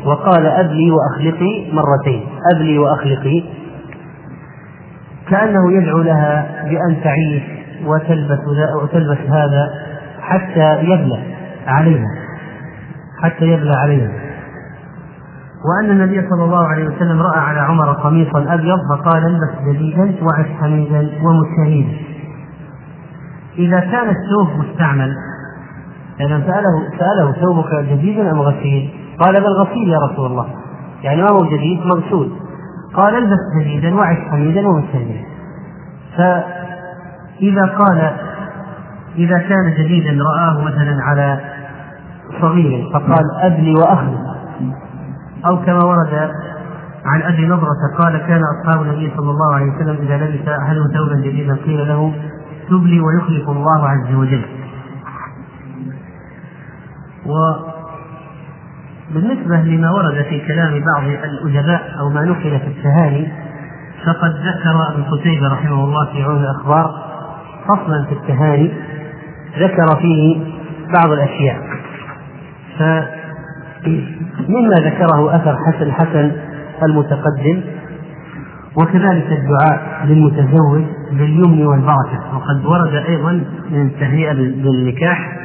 وقال 0.05 0.45
أبلي 0.45 0.91
وأخلقي 0.91 1.71
مرتين. 1.71 2.23
أبلي 2.55 2.77
وأخلقي. 2.77 3.43
كأنه 5.29 5.71
يدعو 5.71 5.97
لها 6.01 6.63
بأن 6.69 7.03
تعيش 7.03 7.43
وتلبس 7.85 8.39
وتلبس 8.81 9.17
هذا 9.29 9.69
حتى 10.21 10.79
يبلى 10.83 11.19
عليها. 11.67 12.07
حتى 13.23 13.45
يبلى 13.45 13.73
عليها. 13.77 14.11
وأن 15.65 15.91
النبي 15.91 16.29
صلى 16.29 16.43
الله 16.43 16.67
عليه 16.67 16.85
وسلم 16.85 17.21
رأى 17.21 17.39
على 17.39 17.59
عمر 17.59 17.93
قميصا 17.93 18.53
أبيض 18.53 18.77
فقال 18.89 19.25
البس 19.25 19.75
جديدا 19.75 20.15
وعش 20.21 20.45
حميدا 20.61 21.09
ومجتهدا. 21.23 21.97
إذا 23.57 23.79
كان 23.79 24.09
الثوب 24.09 24.47
مستعمل 24.57 25.15
يعني 26.19 26.43
سأله 26.43 26.97
سأله 26.99 27.31
ثوبك 27.31 27.75
جديد 27.75 28.19
أم 28.19 28.41
غسيل؟ 28.41 29.02
قال 29.19 29.33
بل 29.33 29.61
غسيل 29.61 29.89
يا 29.89 29.97
رسول 30.11 30.31
الله. 30.31 30.47
يعني 31.03 31.21
ما 31.21 31.29
هو 31.29 31.45
جديد؟ 31.45 31.79
مغسول. 31.85 32.29
قال 32.93 33.15
البس 33.15 33.39
جديدا 33.59 33.95
وعش 33.95 34.17
حميدا 34.31 34.67
ومجتهدا 34.67 35.21
فإذا 36.17 37.65
قال 37.65 38.11
إذا 39.17 39.37
كان 39.37 39.73
جديدا 39.77 40.23
رآه 40.23 40.61
مثلا 40.61 41.03
على 41.03 41.39
صغير 42.41 42.89
فقال 42.93 43.23
أبلي 43.41 43.73
وأخلي 43.73 44.17
أو 45.45 45.57
كما 45.65 45.85
ورد 45.85 46.31
عن 47.05 47.21
أبي 47.21 47.47
نضرة 47.47 47.77
قال 47.99 48.17
كان 48.17 48.41
أصحاب 48.43 48.81
النبي 48.81 49.11
صلى 49.17 49.31
الله 49.31 49.55
عليه 49.55 49.71
وسلم 49.71 49.97
إذا 50.01 50.17
لبس 50.17 50.47
أحدهم 50.47 50.87
ثوبا 50.93 51.15
جديدا 51.15 51.55
قيل 51.65 51.87
له 51.87 52.13
تبلي 52.69 52.99
ويخلف 52.99 53.49
الله 53.49 53.89
عز 53.89 54.15
وجل. 54.15 54.45
وبالنسبة 59.13 59.55
لما 59.55 59.91
ورد 59.91 60.25
في 60.29 60.39
كلام 60.47 60.83
بعض 60.95 61.03
الأدباء 61.03 61.95
أو 61.99 62.09
ما 62.09 62.21
نقل 62.25 62.59
في 62.59 62.67
التهاني 62.67 63.27
فقد 64.05 64.31
ذكر 64.31 64.93
ابن 64.93 65.03
قتيبة 65.03 65.47
رحمه 65.47 65.83
الله 65.83 66.05
في 66.05 66.23
عون 66.23 66.43
الأخبار 66.43 66.91
فصلا 67.67 68.05
في 68.05 68.11
التهاني 68.11 68.71
ذكر 69.59 69.99
فيه 70.01 70.43
بعض 70.93 71.11
الأشياء. 71.11 71.57
مما 74.49 74.75
ذكره 74.75 75.35
أثر 75.35 75.57
حسن 75.57 75.91
حسن 75.91 76.31
المتقدم 76.83 77.61
وكذلك 78.75 79.27
الدعاء 79.31 80.05
للمتزوج 80.05 80.83
باليمن 81.11 81.65
والبركة. 81.65 82.19
وقد 82.35 82.65
ورد 82.65 82.95
أيضا 82.95 83.31
من 83.71 83.81
التهيئة 83.85 84.33
بالنكاح 84.33 85.42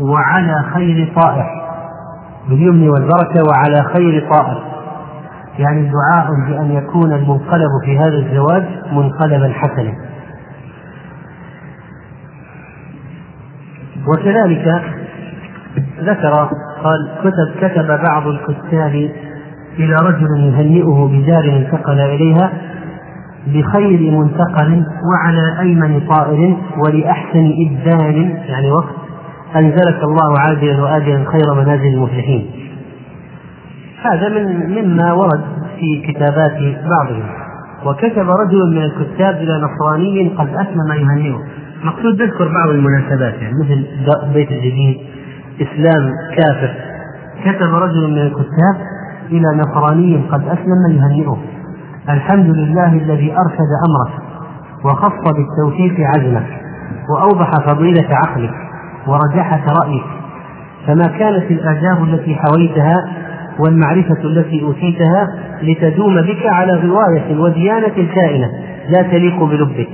وعلى 0.00 0.64
خير 0.74 1.12
طائر 1.16 1.46
باليمن 2.48 2.88
والبركة 2.88 3.42
وعلى 3.48 3.82
خير 3.82 4.28
طائر. 4.30 4.62
يعني 5.58 5.90
دعاء 5.90 6.26
بأن 6.48 6.70
يكون 6.70 7.12
المنقلب 7.12 7.70
في 7.84 7.98
هذا 7.98 8.18
الزواج 8.18 8.64
منقلبا 8.92 9.52
حسنا. 9.52 9.94
وكذلك 14.08 14.82
ذكر 16.00 16.48
قال 16.84 17.10
كتب 17.20 17.68
كتب 17.68 17.86
بعض 17.86 18.26
الكتاب 18.26 19.10
إلى 19.78 19.94
رجل 19.94 20.40
يهنئه 20.40 21.08
بدار 21.12 21.44
انتقل 21.44 22.00
إليها 22.00 22.52
بخير 23.46 24.10
منتقل 24.10 24.86
وعلى 25.12 25.60
أيمن 25.60 26.00
طائر 26.00 26.56
ولأحسن 26.84 27.52
إبدال 27.66 28.36
يعني 28.48 28.70
وقت 28.70 29.05
أنزلك 29.54 30.04
الله 30.04 30.38
عاجلا 30.38 30.82
وآجلا 30.82 31.24
خير 31.24 31.54
منازل 31.54 31.86
المفلحين. 31.94 32.50
هذا 34.02 34.28
من 34.28 34.70
مما 34.70 35.12
ورد 35.12 35.44
في 35.80 36.12
كتابات 36.12 36.58
بعضهم. 36.90 37.22
وكتب 37.86 38.30
رجل 38.30 38.70
من 38.70 38.82
الكتاب 38.82 39.34
إلى 39.34 39.60
نصراني 39.62 40.28
قد 40.28 40.48
أسلم 40.48 40.92
يهنئه. 40.92 41.38
مقصود 41.84 42.22
نذكر 42.22 42.48
بعض 42.48 42.68
المناسبات 42.68 43.34
يعني 43.34 43.54
مثل 43.54 43.86
بيت 44.34 44.50
الجديد 44.50 44.98
إسلام 45.60 46.10
كافر. 46.36 46.74
كتب 47.44 47.74
رجل 47.74 48.10
من 48.10 48.18
الكتاب 48.18 48.76
إلى 49.30 49.62
نصراني 49.62 50.16
قد 50.30 50.42
أسلم 50.42 50.96
يهنئه. 50.96 51.38
الحمد 52.08 52.46
لله 52.46 52.92
الذي 52.92 53.32
أرشد 53.32 53.70
أمرك 53.88 54.22
وخص 54.84 55.32
بالتوفيق 55.32 55.94
عزمك 56.16 56.60
وأوضح 57.10 57.50
فضيلة 57.66 58.08
عقلك. 58.10 58.65
ورجحة 59.06 59.64
رأيك 59.82 60.04
فما 60.86 61.06
كانت 61.18 61.50
الآداب 61.50 62.04
التي 62.04 62.34
حويتها 62.34 62.94
والمعرفة 63.58 64.24
التي 64.24 64.62
أوتيتها 64.62 65.28
لتدوم 65.62 66.22
بك 66.22 66.46
على 66.46 66.72
غواية 66.72 67.38
وديانة 67.38 68.14
كائنة 68.14 68.50
لا 68.88 69.02
تليق 69.02 69.44
بلبك. 69.44 69.88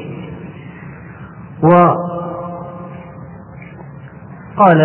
وقال 4.56 4.82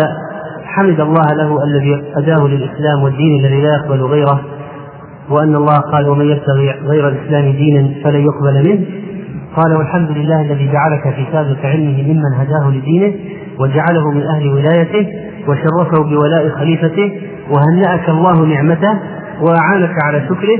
حمد 0.64 1.00
الله 1.00 1.26
له 1.32 1.64
الذي 1.64 2.04
أداه 2.16 2.46
للإسلام 2.46 3.02
والدين 3.02 3.44
الذي 3.44 3.62
لا 3.62 3.74
يقبل 3.74 4.02
غيره 4.02 4.40
وأن 5.30 5.54
الله 5.54 5.76
قال 5.76 6.08
ومن 6.08 6.24
يبتغي 6.24 6.70
غير 6.70 7.08
الإسلام 7.08 7.52
دينا 7.52 8.04
فلن 8.04 8.20
يقبل 8.20 8.68
منه 8.68 8.86
قال 9.56 9.76
والحمد 9.76 10.10
لله 10.10 10.40
الذي 10.42 10.72
جعلك 10.72 11.14
في 11.14 11.26
سابق 11.32 11.66
علمه 11.66 12.02
ممن 12.02 12.34
هداه 12.34 12.70
لدينه 12.70 13.14
وجعله 13.60 14.10
من 14.10 14.22
أهل 14.22 14.48
ولايته 14.48 15.06
وشرفه 15.48 16.02
بولاء 16.04 16.48
خليفته 16.48 17.20
وهنأك 17.50 18.08
الله 18.08 18.46
نعمته 18.46 18.98
وأعانك 19.40 19.94
على 20.04 20.28
شكره. 20.28 20.58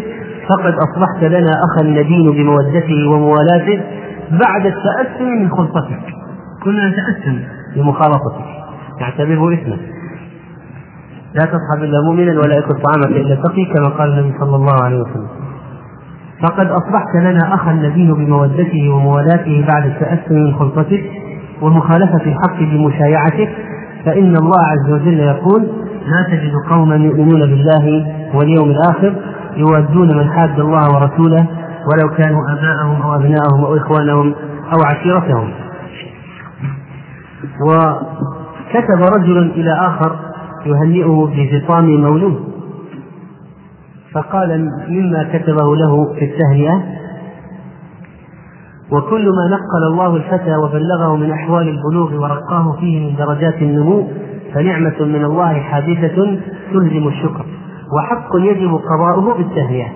فقد 0.48 0.74
أصبحت 0.74 1.24
لنا 1.24 1.50
أخا 1.64 1.86
ندين 1.86 2.30
بمودته 2.30 3.08
وموالاته 3.08 3.80
بعد 4.30 4.66
التأسم 4.66 5.24
من 5.42 5.50
خلطتك. 5.50 6.00
كنا 6.64 6.88
نتأسم 6.88 7.38
بمخالطتك. 7.76 8.46
نعتبره 9.00 9.54
إثما. 9.54 9.76
لا 11.34 11.44
تصحب 11.44 11.82
إلا 11.82 12.00
مؤمنا 12.06 12.40
ولا 12.40 12.56
يكن 12.56 12.74
طعامك 12.74 13.16
إلا 13.16 13.34
تقي 13.34 13.64
كما 13.64 13.88
قال 13.88 14.12
النبي 14.12 14.38
صلى 14.38 14.56
الله 14.56 14.76
عليه 14.82 14.98
وسلم. 14.98 15.28
فقد 16.42 16.66
أصبحت 16.66 17.14
لنا 17.14 17.54
أخا 17.54 17.72
ندين 17.72 18.14
بمودته 18.14 18.90
وموالاته 18.90 19.66
بعد 19.68 19.86
التاسم 19.86 20.34
من 20.34 20.54
خلطتك. 20.54 21.04
ومخالفه 21.62 22.24
الحق 22.26 22.58
بمشايعتك 22.60 23.48
فإن 24.04 24.36
الله 24.36 24.62
عز 24.72 24.92
وجل 24.92 25.20
يقول 25.20 25.62
لا 26.06 26.26
تجد 26.30 26.52
قوما 26.70 26.96
يؤمنون 26.96 27.40
بالله 27.40 28.06
واليوم 28.34 28.70
الآخر 28.70 29.14
يودون 29.56 30.16
من 30.16 30.30
حاد 30.30 30.60
الله 30.60 30.88
ورسوله 30.94 31.46
ولو 31.92 32.14
كانوا 32.16 32.42
آباءهم 32.52 33.02
أو 33.02 33.14
أبناءهم 33.14 33.64
أو 33.64 33.76
إخوانهم 33.76 34.34
أو 34.72 34.78
عشيرتهم. 34.86 35.50
وكتب 37.66 39.02
رجل 39.16 39.38
إلى 39.38 39.72
آخر 39.72 40.16
يهنئه 40.66 41.28
بفطام 41.36 41.86
مولود 42.00 42.40
فقال 44.12 44.70
مما 44.88 45.22
كتبه 45.32 45.76
له 45.76 46.14
في 46.14 46.24
التهنئة 46.24 46.82
وكل 48.92 49.24
ما 49.28 49.48
نقل 49.48 49.92
الله 49.92 50.16
الفتى 50.16 50.56
وبلغه 50.56 51.16
من 51.16 51.30
أحوال 51.30 51.68
البلوغ 51.68 52.14
ورقاه 52.22 52.76
فيه 52.80 53.06
من 53.10 53.16
درجات 53.16 53.62
النمو 53.62 54.08
فنعمة 54.54 54.96
من 55.00 55.24
الله 55.24 55.60
حادثة 55.60 56.38
تلزم 56.72 57.08
الشكر 57.08 57.46
وحق 57.96 58.28
يجب 58.34 58.74
قضاؤه 58.74 59.34
بالتهنئة. 59.38 59.88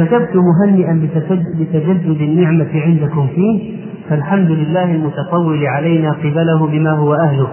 وكتبت 0.00 0.36
مهنئا 0.36 1.08
بتجدد 1.58 2.20
النعمة 2.20 2.70
عندكم 2.74 3.26
فيه 3.34 3.84
فالحمد 4.08 4.50
لله 4.50 4.84
المتطول 4.94 5.66
علينا 5.66 6.12
قبله 6.12 6.66
بما 6.66 6.90
هو 6.90 7.14
أهله 7.14 7.48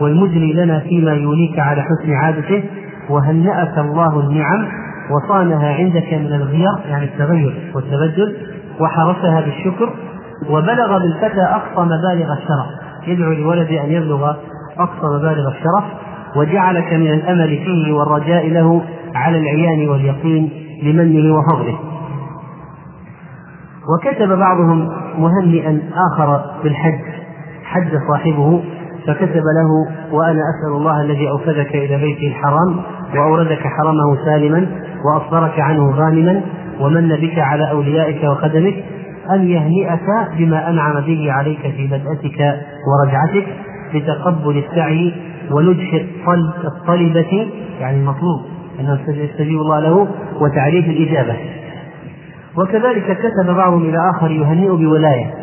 والمجري 0.00 0.52
لنا 0.52 0.80
فيما 0.80 1.12
يوليك 1.12 1.58
على 1.58 1.82
حسن 1.82 2.12
عادته 2.12 2.62
وهنأك 3.10 3.78
الله 3.78 4.20
النعم 4.20 4.83
وصانها 5.10 5.74
عندك 5.74 6.14
من 6.14 6.32
الغير 6.32 6.70
يعني 6.88 7.04
التغير 7.04 7.72
والتبدل 7.74 8.36
وحرسها 8.80 9.40
بالشكر 9.40 9.92
وبلغ 10.50 10.98
بالفتى 10.98 11.42
أقصى 11.42 11.80
مبالغ 11.80 12.32
الشرف. 12.32 12.66
يدعو 13.06 13.32
لولد 13.32 13.68
أن 13.68 13.92
يبلغ 13.92 14.34
أقصى 14.78 15.06
مبالغ 15.06 15.48
الشرف 15.48 15.84
وجعلك 16.36 16.92
من 16.92 17.10
الأمل 17.10 17.48
فيه 17.48 17.92
والرجاء 17.92 18.50
له 18.50 18.82
على 19.14 19.38
العيان 19.38 19.88
واليقين 19.88 20.50
لمنه 20.82 21.34
وفضله. 21.34 21.78
وكتب 23.94 24.28
بعضهم 24.38 24.92
مهنئا 25.18 25.80
آخر 26.12 26.44
بالحج 26.62 27.00
حج 27.64 27.98
صاحبه 28.08 28.62
فكتب 29.06 29.42
له 29.56 29.70
وأنا 30.12 30.40
أسأل 30.40 30.76
الله 30.76 31.00
الذي 31.00 31.30
أوفدك 31.30 31.74
إلى 31.76 31.96
بيته 31.96 32.26
الحرام 32.28 32.80
وأوردك 33.14 33.60
حرمه 33.60 34.24
سالما 34.24 34.66
وأصبرك 35.04 35.60
عنه 35.60 35.90
غانما 35.90 36.40
ومن 36.80 37.08
بك 37.08 37.38
على 37.38 37.70
أوليائك 37.70 38.24
وخدمك 38.24 38.74
أن 39.30 39.48
يهنئك 39.48 40.06
بما 40.38 40.70
أنعم 40.70 41.00
به 41.00 41.32
عليك 41.32 41.60
في 41.60 41.86
بدأتك 41.86 42.60
ورجعتك 42.86 43.46
بتقبل 43.94 44.58
السعي 44.58 45.14
ونجح 45.50 46.04
الطلبة 46.64 47.48
يعني 47.80 47.96
المطلوب 48.00 48.40
أن 48.80 48.98
يستجيب 49.08 49.60
الله 49.60 49.80
له 49.80 50.08
وتعريف 50.40 50.84
الإجابة. 50.88 51.36
وكذلك 52.58 53.18
كتب 53.18 53.54
بعضهم 53.56 53.82
إلى 53.82 54.10
آخر 54.10 54.30
يهنئ 54.30 54.68
بولاية 54.68 55.34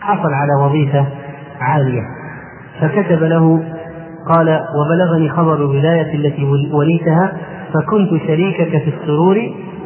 حصل 0.00 0.32
على 0.32 0.64
وظيفة 0.64 1.06
عالية. 1.60 2.17
فكتب 2.80 3.22
له 3.22 3.62
قال 4.28 4.60
وبلغني 4.74 5.28
خبر 5.28 5.54
الولاية 5.54 6.14
التي 6.14 6.44
وليتها 6.72 7.32
فكنت 7.74 8.10
شريكك 8.26 8.70
في 8.70 8.92
السرور 9.00 9.36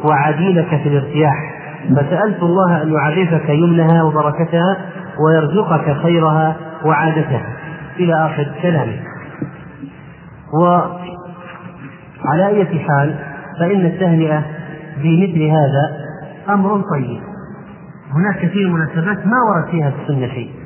وعديلك 0.03 0.67
في 0.67 0.89
الارتياح. 0.89 1.53
فسألت 1.95 2.43
الله 2.43 2.81
أن 2.81 2.93
يعرفك 2.93 3.49
يمنها 3.49 4.03
وبركتها 4.03 4.77
ويرزقك 5.25 5.97
خيرها 6.03 6.55
وعادتها. 6.85 7.45
إلى 7.99 8.25
آخر 8.25 8.47
كلامه. 8.61 8.99
وعلى 10.61 12.47
أية 12.47 12.79
حال 12.79 13.15
فإن 13.59 13.85
التهنئة 13.85 14.43
بمثل 15.03 15.41
هذا 15.43 15.97
أمر 16.49 16.81
طيب. 16.81 17.21
هناك 18.15 18.37
كثير 18.37 18.69
من 18.69 18.81
المناسبات 18.81 19.27
ما 19.27 19.37
ورد 19.49 19.71
فيها 19.71 19.89
في 19.89 19.95
السنة 20.01 20.27
شيء. 20.27 20.62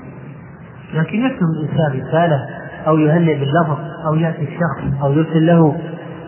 لكن 0.94 1.26
يكتب 1.26 1.46
الإنسان 1.58 2.08
رسالة 2.08 2.46
أو 2.88 2.98
يهنئ 2.98 3.40
باللفظ 3.40 3.78
أو 4.06 4.16
يأتي 4.16 4.44
الشخص 4.44 5.04
أو 5.04 5.14
يرسل 5.14 5.46
له 5.46 5.76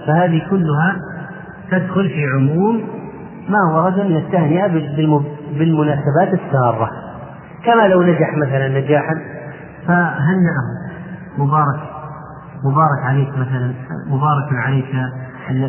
فهذه 0.07 0.41
كلها 0.49 0.95
تدخل 1.71 2.09
في 2.09 2.25
عموم 2.35 2.81
ما 3.49 3.73
ورد 3.73 3.99
من 3.99 4.15
التهنئة 4.15 4.67
بالمناسبات 5.57 6.33
السارة. 6.33 6.89
كما 7.65 7.87
لو 7.87 8.01
نجح 8.01 8.37
مثلا 8.37 8.67
نجاحا 8.67 9.15
فهنأه. 9.87 10.79
مبارك 11.37 11.79
مبارك 12.63 13.03
عليك 13.03 13.29
مثلا 13.29 13.73
مبارك 14.07 14.53
عليك 14.53 14.95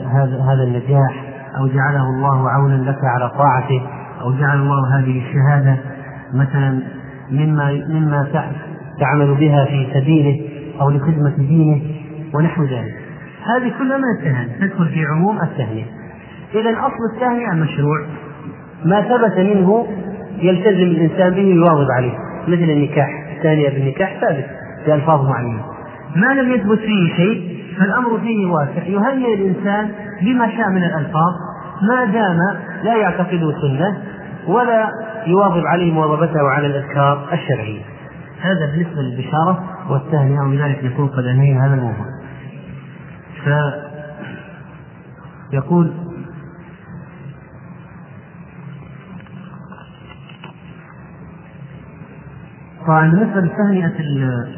هذا 0.07 0.43
هذا 0.43 0.63
النجاح 0.63 1.25
أو 1.59 1.67
جعله 1.67 2.03
الله 2.03 2.51
عونا 2.51 2.91
لك 2.91 3.05
على 3.05 3.31
طاعته 3.31 3.87
أو 4.21 4.33
جعل 4.33 4.57
الله 4.61 4.99
هذه 4.99 5.23
الشهادة 5.27 5.77
مثلا 6.35 6.83
مما 7.31 7.73
مما 7.89 8.27
يعمل 9.01 9.35
بها 9.35 9.65
في 9.65 9.87
سبيله 9.95 10.41
أو 10.81 10.91
لخدمة 10.91 11.37
دينه 11.39 11.83
ونحو 12.35 12.65
ذلك. 12.65 12.95
هذه 13.57 13.73
كلها 13.79 13.97
من 13.97 14.05
التهاني 14.19 14.51
تدخل 14.61 14.89
في 14.89 15.05
عموم 15.13 15.39
التهنئة 15.43 15.85
إذا 16.55 16.71
أصل 16.71 17.15
التهنئة 17.15 17.55
مشروع 17.55 18.07
ما 18.85 19.03
ثبت 19.03 19.39
منه 19.39 19.87
يلتزم 20.43 20.83
الإنسان 20.83 21.31
به 21.31 21.43
يواظب 21.43 21.91
عليه 21.97 22.13
مثل 22.49 22.71
النكاح. 22.71 23.09
الثانية 23.37 23.69
بالنكاح 23.69 24.21
ثابت 24.21 24.47
بألفاظ 24.87 25.29
معينة. 25.29 25.65
ما 26.17 26.35
لم 26.35 26.53
يثبت 26.53 26.79
فيه 26.79 27.15
شيء 27.17 27.61
فالأمر 27.79 28.19
فيه 28.19 28.47
واسع. 28.47 28.83
يهنئ 28.87 29.35
الإنسان 29.35 29.91
بما 30.23 30.51
شاء 30.57 30.69
من 30.71 30.85
الألفاظ. 30.85 31.33
ما 31.89 32.05
دام 32.05 32.39
لا 32.83 32.97
يعتقد 32.97 33.41
سنة 33.63 33.99
ولا 34.47 34.89
يواظب 35.27 35.67
عليه 35.67 35.93
مواظبته 35.93 36.49
على 36.49 36.67
الأذكار 36.67 37.29
الشرعية. 37.33 37.81
هذا 38.41 38.67
بالنسبة 38.67 39.03
للبشارة 39.03 39.65
والتهنئة 39.91 40.41
وبذلك 40.41 40.85
نكون 40.85 41.09
قد 41.09 41.25
أنهينا 41.25 41.67
هذا 41.67 41.75
الموضوع 41.75 42.07
فيقول 45.51 45.93
طبعا 52.87 53.11
بالنسبة 53.11 53.41
للتهنئة 53.41 53.93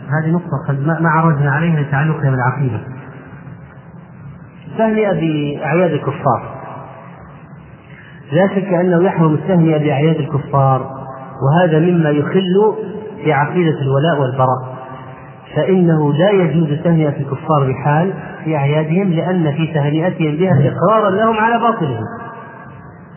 هذه 0.09 0.31
نقطة 0.31 0.67
قد 0.69 0.81
ما 0.87 1.11
عرجنا 1.11 1.51
عليها 1.51 1.81
لتعلقها 1.81 2.31
بالعقيدة. 2.31 2.81
التهنئة 4.73 5.13
بأعياد 5.13 5.91
الكفار. 5.91 6.63
لا 8.33 8.49
شك 8.49 8.69
أنه 8.75 9.03
يحرم 9.05 9.35
التهنئة 9.35 9.79
بأعياد 9.79 10.17
الكفار 10.17 11.03
وهذا 11.43 11.79
مما 11.79 12.11
يخل 12.11 12.75
بعقيدة 13.27 13.81
الولاء 13.81 14.21
والبراء. 14.21 14.83
فإنه 15.57 16.13
لا 16.13 16.31
يجوز 16.31 16.83
تهنئة 16.85 17.17
الكفار 17.21 17.73
بحال 17.73 18.13
في 18.45 18.57
أعيادهم 18.57 19.13
لأن 19.13 19.53
في 19.53 19.67
تهنئتهم 19.67 20.37
بها 20.37 20.73
إقرارا 20.73 21.11
لهم 21.11 21.37
على 21.37 21.59
باطلهم. 21.59 22.05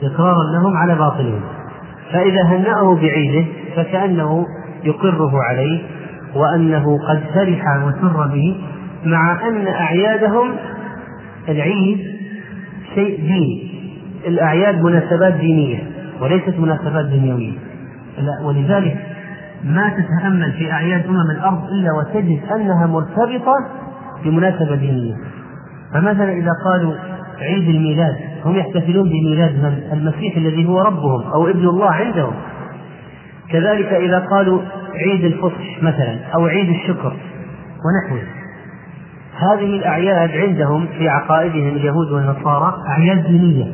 إقرارا 0.03 0.43
لهم 0.53 0.77
على 0.77 0.95
باطلهم. 0.95 1.41
فإذا 2.11 2.43
هنأه 2.43 2.95
بعيده 2.95 3.45
فكأنه 3.75 4.45
يقره 4.83 5.31
عليه 5.43 5.81
وأنه 6.35 6.97
قد 7.07 7.23
فرح 7.33 7.83
وسر 7.85 8.27
به 8.27 8.61
مع 9.05 9.47
أن 9.47 9.67
أعيادهم 9.67 10.51
العيد 11.49 11.99
شيء 12.95 13.21
ديني 13.21 13.71
الأعياد 14.27 14.81
مناسبات 14.81 15.33
دينية 15.33 15.83
وليست 16.21 16.53
مناسبات 16.59 17.05
دنيوية 17.05 17.53
ولذلك 18.43 18.97
ما 19.65 19.89
تتأمل 19.89 20.51
في 20.51 20.71
أعياد 20.71 21.05
أمم 21.05 21.31
الأرض 21.31 21.63
إلا 21.63 21.91
وتجد 21.91 22.39
أنها 22.55 22.87
مرتبطة 22.87 23.55
بمناسبة 24.23 24.75
دينية. 24.75 25.15
فمثلا 25.93 26.31
إذا 26.33 26.51
قالوا 26.65 26.93
عيد 27.41 27.69
الميلاد 27.69 28.15
هم 28.45 28.55
يحتفلون 28.55 29.09
بميلاد 29.09 29.51
من؟ 29.51 29.79
المسيح 29.93 30.37
الذي 30.37 30.67
هو 30.67 30.81
ربهم 30.81 31.31
أو 31.33 31.47
ابن 31.47 31.67
الله 31.67 31.91
عندهم. 31.91 32.33
كذلك 33.51 33.93
إذا 33.93 34.19
قالوا 34.19 34.61
عيد 34.93 35.25
الفصح 35.25 35.83
مثلا 35.83 36.17
أو 36.35 36.45
عيد 36.45 36.69
الشكر 36.69 37.13
ونحوه. 37.85 38.23
هذه 39.39 39.77
الأعياد 39.77 40.31
عندهم 40.31 40.87
في 40.97 41.09
عقائدهم 41.09 41.67
اليهود 41.67 42.11
والنصارى 42.11 42.73
أعياد 42.87 43.27
دينية. 43.27 43.71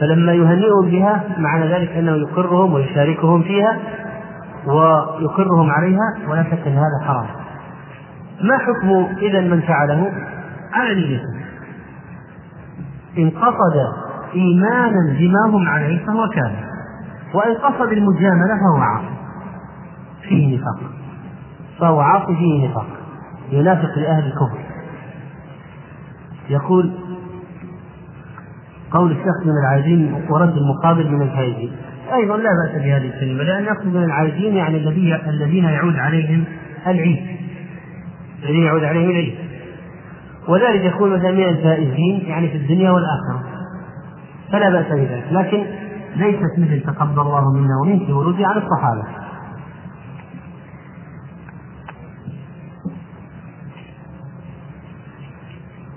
فلما 0.00 0.32
يهنئهم 0.32 0.90
بها 0.90 1.24
معنى 1.38 1.66
ذلك 1.66 1.90
أنه 1.90 2.16
يقرهم 2.16 2.72
ويشاركهم 2.72 3.42
فيها 3.42 3.78
ويقرهم 4.66 5.70
عليها 5.70 6.28
ولا 6.28 6.42
شك 6.42 6.66
أن 6.66 6.72
هذا 6.72 7.04
حرام. 7.06 7.26
ما 8.40 8.58
حكم 8.58 9.16
إذا 9.22 9.40
من 9.40 9.60
فعله؟ 9.60 10.12
على 10.72 10.94
نيته 10.94 11.46
إن 13.18 13.30
قصد 13.30 13.76
إيمانا 14.34 15.16
بما 15.18 15.56
هم 15.56 15.68
عليه 15.68 16.06
فهو 16.06 16.28
كافر. 16.28 16.66
وإن 17.34 17.54
قصد 17.54 17.92
المجاملة 17.92 18.54
فهو 18.60 18.82
عاصي. 18.82 19.16
فيه 20.28 20.56
نفاق. 20.56 20.90
فهو 21.80 22.00
عاصي 22.00 22.36
فيه 22.36 22.68
نفاق. 22.68 22.86
ينافق 23.50 23.98
لأهل 23.98 24.26
الكفر. 24.26 24.58
يقول 26.48 26.92
قول 28.90 29.12
الشخص 29.12 29.46
من 29.46 29.52
العايدين 29.62 30.24
ورد 30.30 30.56
المقابل 30.56 31.10
من 31.12 31.22
الفائزين. 31.22 31.76
أيضا 32.14 32.36
لا 32.36 32.50
بأس 32.64 32.82
بهذه 32.82 33.06
الكلمة 33.06 33.42
لأن 33.42 33.64
يقصد 33.64 33.86
من 33.86 34.04
العايدين 34.04 34.56
يعني 34.56 34.76
الذين 35.28 35.64
يعود 35.64 35.96
عليهم 35.96 36.44
العيد. 36.86 37.26
الذين 38.42 38.62
يعود 38.62 38.84
عليهم 38.84 39.10
العيد. 39.10 39.34
وذلك 40.48 40.84
يكون 40.84 41.16
مثلا 41.18 41.32
من 41.32 41.48
الفائزين 41.48 42.22
يعني 42.26 42.48
في 42.48 42.56
الدنيا 42.56 42.90
والآخرة. 42.90 43.42
فلا 44.52 44.70
بأس 44.70 44.86
بذلك. 44.86 45.24
لكن 45.30 45.64
ليست 46.16 46.58
مثل 46.58 46.80
تقبل 46.80 47.20
الله 47.20 47.52
منا 47.52 47.76
ومنك 47.82 48.08
ورودي 48.08 48.44
عن 48.44 48.56
الصحابة. 48.56 49.04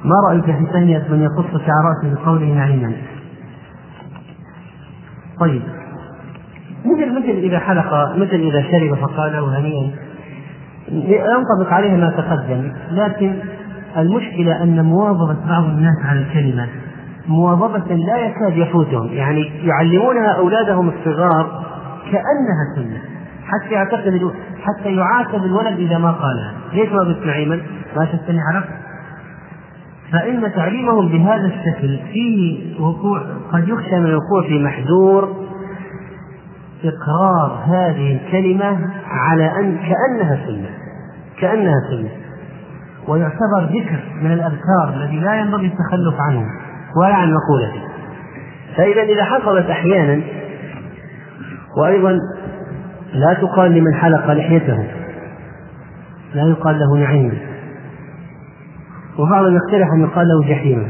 ما 0.04 0.16
رأيك 0.30 0.46
في 0.46 0.66
تهنئة 0.74 1.12
من 1.12 1.22
يقص 1.22 1.62
شعراته 1.66 2.14
بقوله 2.14 2.54
نعيما؟ 2.54 2.94
طيب. 5.40 5.79
مثل 6.86 7.12
مثل 7.12 7.40
إذا 7.40 7.60
حلق 7.60 8.16
مثل 8.16 8.36
إذا 8.36 8.62
شرب 8.62 8.96
فقال 8.96 9.36
هنيئا 9.36 9.92
ينطبق 10.92 11.74
عليه 11.74 11.98
ما 11.98 12.10
تقدم 12.10 12.72
لكن 12.92 13.36
المشكلة 13.98 14.64
أن 14.64 14.86
مواظبة 14.86 15.38
بعض 15.50 15.64
الناس 15.64 15.96
على 16.06 16.20
الكلمة 16.20 16.68
مواظبة 17.28 17.96
لا 17.96 18.18
يكاد 18.18 18.58
يفوتهم 18.58 19.08
يعني 19.14 19.52
يعلمونها 19.64 20.32
أولادهم 20.32 20.90
الصغار 20.90 21.66
كأنها 22.12 22.76
سنة 22.76 23.02
حتى 23.46 23.74
يعتقد 23.74 24.32
حتى 24.64 24.96
يعاتب 24.96 25.44
الولد 25.44 25.80
إذا 25.80 25.98
ما 25.98 26.12
قالها 26.12 26.54
ليش 26.74 26.92
ما 26.92 27.00
قلت 27.00 27.26
نعيما؟ 27.26 27.60
ما 27.98 28.06
شفتني 28.06 28.40
عرفت؟ 28.54 28.70
فإن 30.12 30.54
تعليمهم 30.56 31.08
بهذا 31.10 31.46
الشكل 31.46 32.00
فيه 32.14 32.60
وقوع 32.82 33.22
قد 33.54 33.68
يخشى 33.68 34.00
من 34.00 34.06
الوقوع 34.06 34.48
في 34.48 34.64
محذور 34.64 35.36
إقرار 36.84 37.64
هذه 37.66 38.20
الكلمة 38.22 38.90
على 39.06 39.46
أن 39.60 39.78
كأنها 39.78 40.46
سنة. 40.48 40.70
كأنها 41.40 41.76
سنة. 41.90 42.10
ويعتبر 43.08 43.64
ذكر 43.64 44.00
من 44.22 44.32
الأذكار 44.32 44.94
الذي 44.96 45.20
لا 45.20 45.36
ينبغي 45.36 45.66
التخلف 45.66 46.22
عنه 46.30 46.46
ولا 47.02 47.16
عن 47.16 47.34
مقولته. 47.34 47.82
فإذا 48.78 49.02
إذا 49.02 49.24
حصلت 49.24 49.70
أحيانا 49.70 50.22
وأيضا 51.78 52.12
لا 53.14 53.34
تقال 53.34 53.72
لمن 53.72 53.94
حلق 53.94 54.32
لحيته. 54.32 54.84
لا 56.34 56.44
يقال 56.44 56.80
له 56.80 56.98
نعيم. 56.98 57.50
وبعضهم 59.20 59.56
يقترح 59.56 59.88
أن 59.94 60.02
يقال 60.02 60.28
له 60.28 60.50
جحيما 60.50 60.88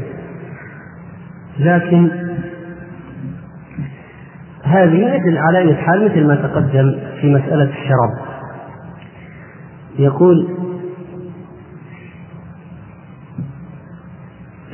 لكن 1.58 2.10
هذه 4.70 5.18
مثل 5.18 5.56
أي 5.56 5.74
حال 5.74 6.04
مثل 6.04 6.26
ما 6.26 6.34
تقدم 6.34 6.98
في 7.20 7.34
مسألة 7.34 7.70
الشراب 7.70 8.30
يقول 9.98 10.48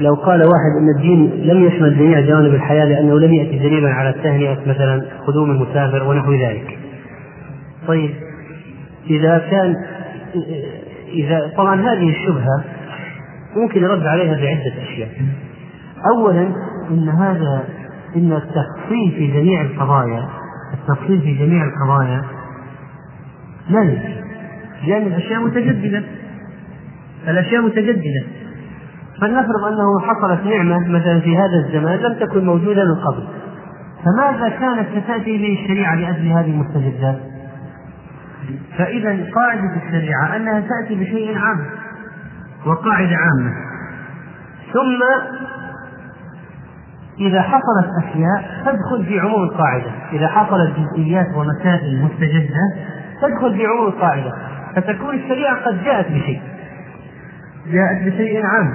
لو 0.01 0.15
قال 0.15 0.41
واحد 0.41 0.73
أن 0.81 0.89
الدين 0.97 1.31
لم 1.31 1.65
يشمل 1.65 1.99
جميع 1.99 2.21
جوانب 2.21 2.55
الحياة 2.55 2.85
لأنه 2.85 3.19
لم 3.19 3.35
يأتي 3.35 3.59
دليلا 3.59 3.89
على 3.89 4.09
التهنئة 4.09 4.59
مثلا 4.67 5.03
قدوم 5.27 5.51
المسافر 5.51 6.09
ونحو 6.09 6.33
ذلك. 6.33 6.79
طيب 7.87 8.11
إذا 9.11 9.39
كان 9.51 9.75
إذا 11.09 11.53
طبعا 11.57 11.81
هذه 11.81 12.09
الشبهة 12.11 12.65
ممكن 13.57 13.83
يرد 13.83 14.07
عليها 14.07 14.35
بعدة 14.35 14.83
أشياء. 14.83 15.09
اولا 16.17 16.49
إن 16.91 17.09
هذا 17.09 17.65
إن 18.17 18.33
التفصيل 18.33 19.13
في 19.17 19.27
جميع 19.27 19.61
القضايا 19.61 20.29
التفصيل 20.75 21.21
في 21.21 21.35
جميع 21.35 21.65
القضايا 21.65 22.23
لا 23.71 23.83
يمكن. 23.83 24.27
لأن 24.87 25.03
الأشياء 25.03 25.41
متجددة. 25.41 26.03
الأشياء 27.29 27.63
متجددة. 27.63 28.25
فلنفرض 29.21 29.65
أنه 29.65 30.01
حصلت 30.01 30.47
نعمة 30.47 30.89
مثلا 30.89 31.21
في 31.21 31.37
هذا 31.37 31.67
الزمان 31.67 31.99
لم 31.99 32.15
تكن 32.15 32.45
موجودة 32.45 32.85
من 32.85 32.95
قبل. 32.95 33.29
فماذا 34.05 34.49
كانت 34.49 34.87
ستأتي 34.89 35.39
به 35.39 35.59
الشريعة 35.63 35.95
لأجل 35.95 36.27
هذه 36.27 36.51
المستجدات؟ 36.51 37.21
فإذا 38.79 39.31
قاعدة 39.35 39.77
الشريعة 39.87 40.37
أنها 40.37 40.61
تأتي 40.61 40.95
بشيء 40.95 41.39
عام 41.39 41.67
وقاعدة 42.67 43.17
عامة. 43.17 43.53
ثم 44.73 45.03
إذا 47.21 47.43
حصلت 47.43 47.89
أشياء 48.05 48.45
تدخل 48.65 49.05
في 49.07 49.21
عموم 49.21 49.43
القاعدة، 49.45 49.91
إذا 50.13 50.29
حصلت 50.29 50.73
جزئيات 50.79 51.27
ومسائل 51.37 52.05
مستجدة 52.05 52.75
تدخل 53.23 53.55
في 53.55 53.67
عموم 53.67 53.87
القاعدة، 53.87 54.33
فتكون 54.77 55.15
الشريعة 55.15 55.65
قد 55.65 55.85
جاءت 55.85 56.07
بشيء. 56.07 56.41
جاءت 57.73 58.03
بشيء 58.03 58.47
عام 58.47 58.73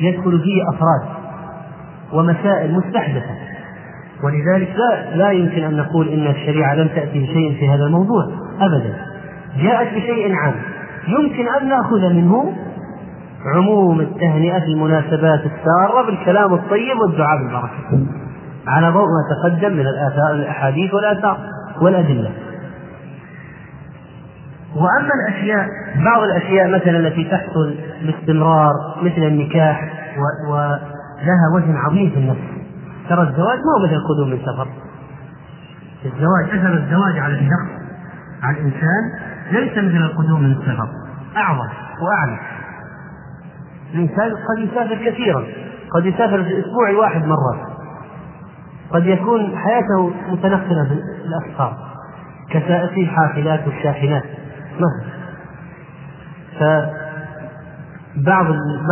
يدخل 0.00 0.40
فيه 0.42 0.62
أفراد 0.74 1.20
ومسائل 2.12 2.74
مستحدثة. 2.74 3.34
ولذلك 4.22 4.76
لا 4.76 5.16
لا 5.16 5.30
يمكن 5.30 5.64
أن 5.64 5.76
نقول 5.76 6.08
إن 6.08 6.26
الشريعة 6.26 6.74
لم 6.74 6.88
تأتي 6.88 7.20
بشيء 7.20 7.56
في 7.58 7.68
هذا 7.68 7.84
الموضوع 7.84 8.24
أبدا. 8.60 8.94
جاءت 9.62 9.88
بشيء 9.94 10.34
عام. 10.34 10.54
يمكن 11.08 11.48
أن 11.48 11.68
نأخذ 11.68 12.12
منه 12.12 12.52
عموم 13.46 14.00
التهنئة 14.00 14.60
في 14.60 14.66
المناسبات 14.66 15.40
السارة 15.40 16.06
بالكلام 16.06 16.54
الطيب 16.54 16.98
والدعاء 17.00 17.38
بالبركة. 17.38 18.06
على 18.66 18.88
ضوء 18.90 19.06
ما 19.06 19.22
تقدم 19.34 19.72
من 19.72 19.86
الآثار 19.86 20.34
الأحاديث 20.34 20.94
والآثار 20.94 21.38
والأدلة. 21.80 22.30
وأما 24.76 25.10
الأشياء 25.28 25.66
بعض 26.04 26.22
الأشياء 26.22 26.68
مثلا 26.68 26.98
التي 26.98 27.24
تحصل 27.24 27.74
باستمرار 28.02 28.72
مثل 29.02 29.22
النكاح 29.22 29.92
ولها 30.48 31.54
وزن 31.54 31.76
عظيم 31.76 32.10
في 32.10 32.16
النفس. 32.16 32.40
ترى 33.08 33.22
الزواج 33.22 33.58
ما 33.58 33.72
هو 33.78 33.84
مثل 33.84 33.94
القدوم 33.94 34.30
من 34.30 34.38
سفر. 34.38 34.68
الزواج 36.04 36.58
أثر 36.58 36.72
الزواج 36.74 37.18
على 37.18 37.34
الشخص 37.34 37.70
على 38.42 38.56
الإنسان 38.56 39.02
ليس 39.50 39.72
مثل 39.72 40.04
القدوم 40.04 40.42
من 40.42 40.52
السفر. 40.52 40.88
أعظم 41.36 41.68
وأعلى. 42.02 42.38
الإنسان 43.94 44.30
قد 44.30 44.58
يسافر 44.58 45.10
كثيرا. 45.10 45.44
قد 45.94 46.06
يسافر 46.06 46.42
في 46.42 46.48
الأسبوع 46.50 46.90
الواحد 46.90 47.24
مرة. 47.26 47.66
قد 48.90 49.06
يكون 49.06 49.56
حياته 49.56 50.10
متنقلة 50.28 50.84
في 50.84 50.94
الأسفار 51.28 51.76
كسائقي 52.50 53.02
الحافلات 53.02 53.66
والشاحنات. 53.66 54.24
مثلا 54.76 55.10
فبعض 56.58 58.46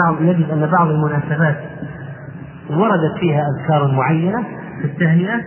بعض 0.04 0.22
نجد 0.22 0.50
أن 0.50 0.66
بعض 0.66 0.88
المناسبات 0.88 1.56
وردت 2.70 3.18
فيها 3.20 3.42
أذكار 3.48 3.92
معينة 3.92 4.42
في 4.80 4.84
التهنئة 4.84 5.40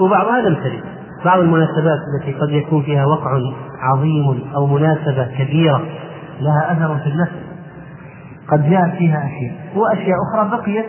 وبعضها 0.00 0.40
لم 0.40 0.54
ترد. 0.54 0.80
بعض 1.24 1.38
المناسبات 1.40 1.98
التي 2.14 2.32
قد 2.32 2.50
يكون 2.50 2.82
فيها 2.82 3.06
وقع 3.06 3.38
عظيم 3.80 4.42
أو 4.54 4.66
مناسبة 4.66 5.24
كبيرة 5.38 5.82
لها 6.40 6.72
أثر 6.72 6.98
في 6.98 7.06
النفس 7.06 7.43
قد 8.48 8.70
جاءت 8.70 8.92
فيها 8.98 9.26
أشياء 9.26 9.54
وأشياء 9.76 10.16
أخرى 10.28 10.50
بقيت 10.50 10.86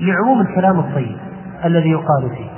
لعموم 0.00 0.40
الكلام 0.40 0.78
الطيب 0.78 1.16
الذي 1.64 1.90
يقال 1.90 2.30
فيه. 2.36 2.50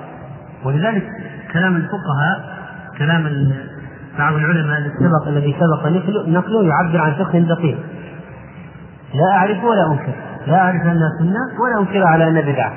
ولذلك 0.64 1.06
كلام 1.52 1.76
الفقهاء 1.76 2.58
كلام 2.98 3.52
بعض 4.18 4.34
العلماء 4.34 4.78
السبق 4.78 5.28
الذي 5.28 5.56
سبق 5.60 5.86
نقله 6.28 6.64
يعبر 6.64 7.00
عن 7.00 7.12
فقه 7.12 7.38
دقيق. 7.38 7.78
لا 9.14 9.36
أعرف 9.36 9.64
ولا 9.64 9.92
أنكر 9.92 10.12
لا 10.46 10.58
أعرف 10.58 10.82
أنها 10.82 11.10
سنة 11.20 11.62
ولا 11.62 11.80
أنكر 11.80 12.04
على 12.04 12.28
أنها 12.28 12.52
بدعة. 12.52 12.72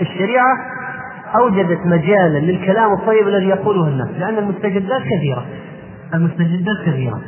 الشريعة 0.00 0.58
أوجدت 1.34 1.86
مجالا 1.86 2.38
للكلام 2.38 2.92
الطيب 2.92 3.28
الذي 3.28 3.46
يقوله 3.48 3.88
الناس 3.88 4.08
لأن 4.18 4.38
المستجدات 4.38 5.02
كثيرة. 5.02 5.44
المستجدات 6.14 6.76
كثيرة. 6.86 7.20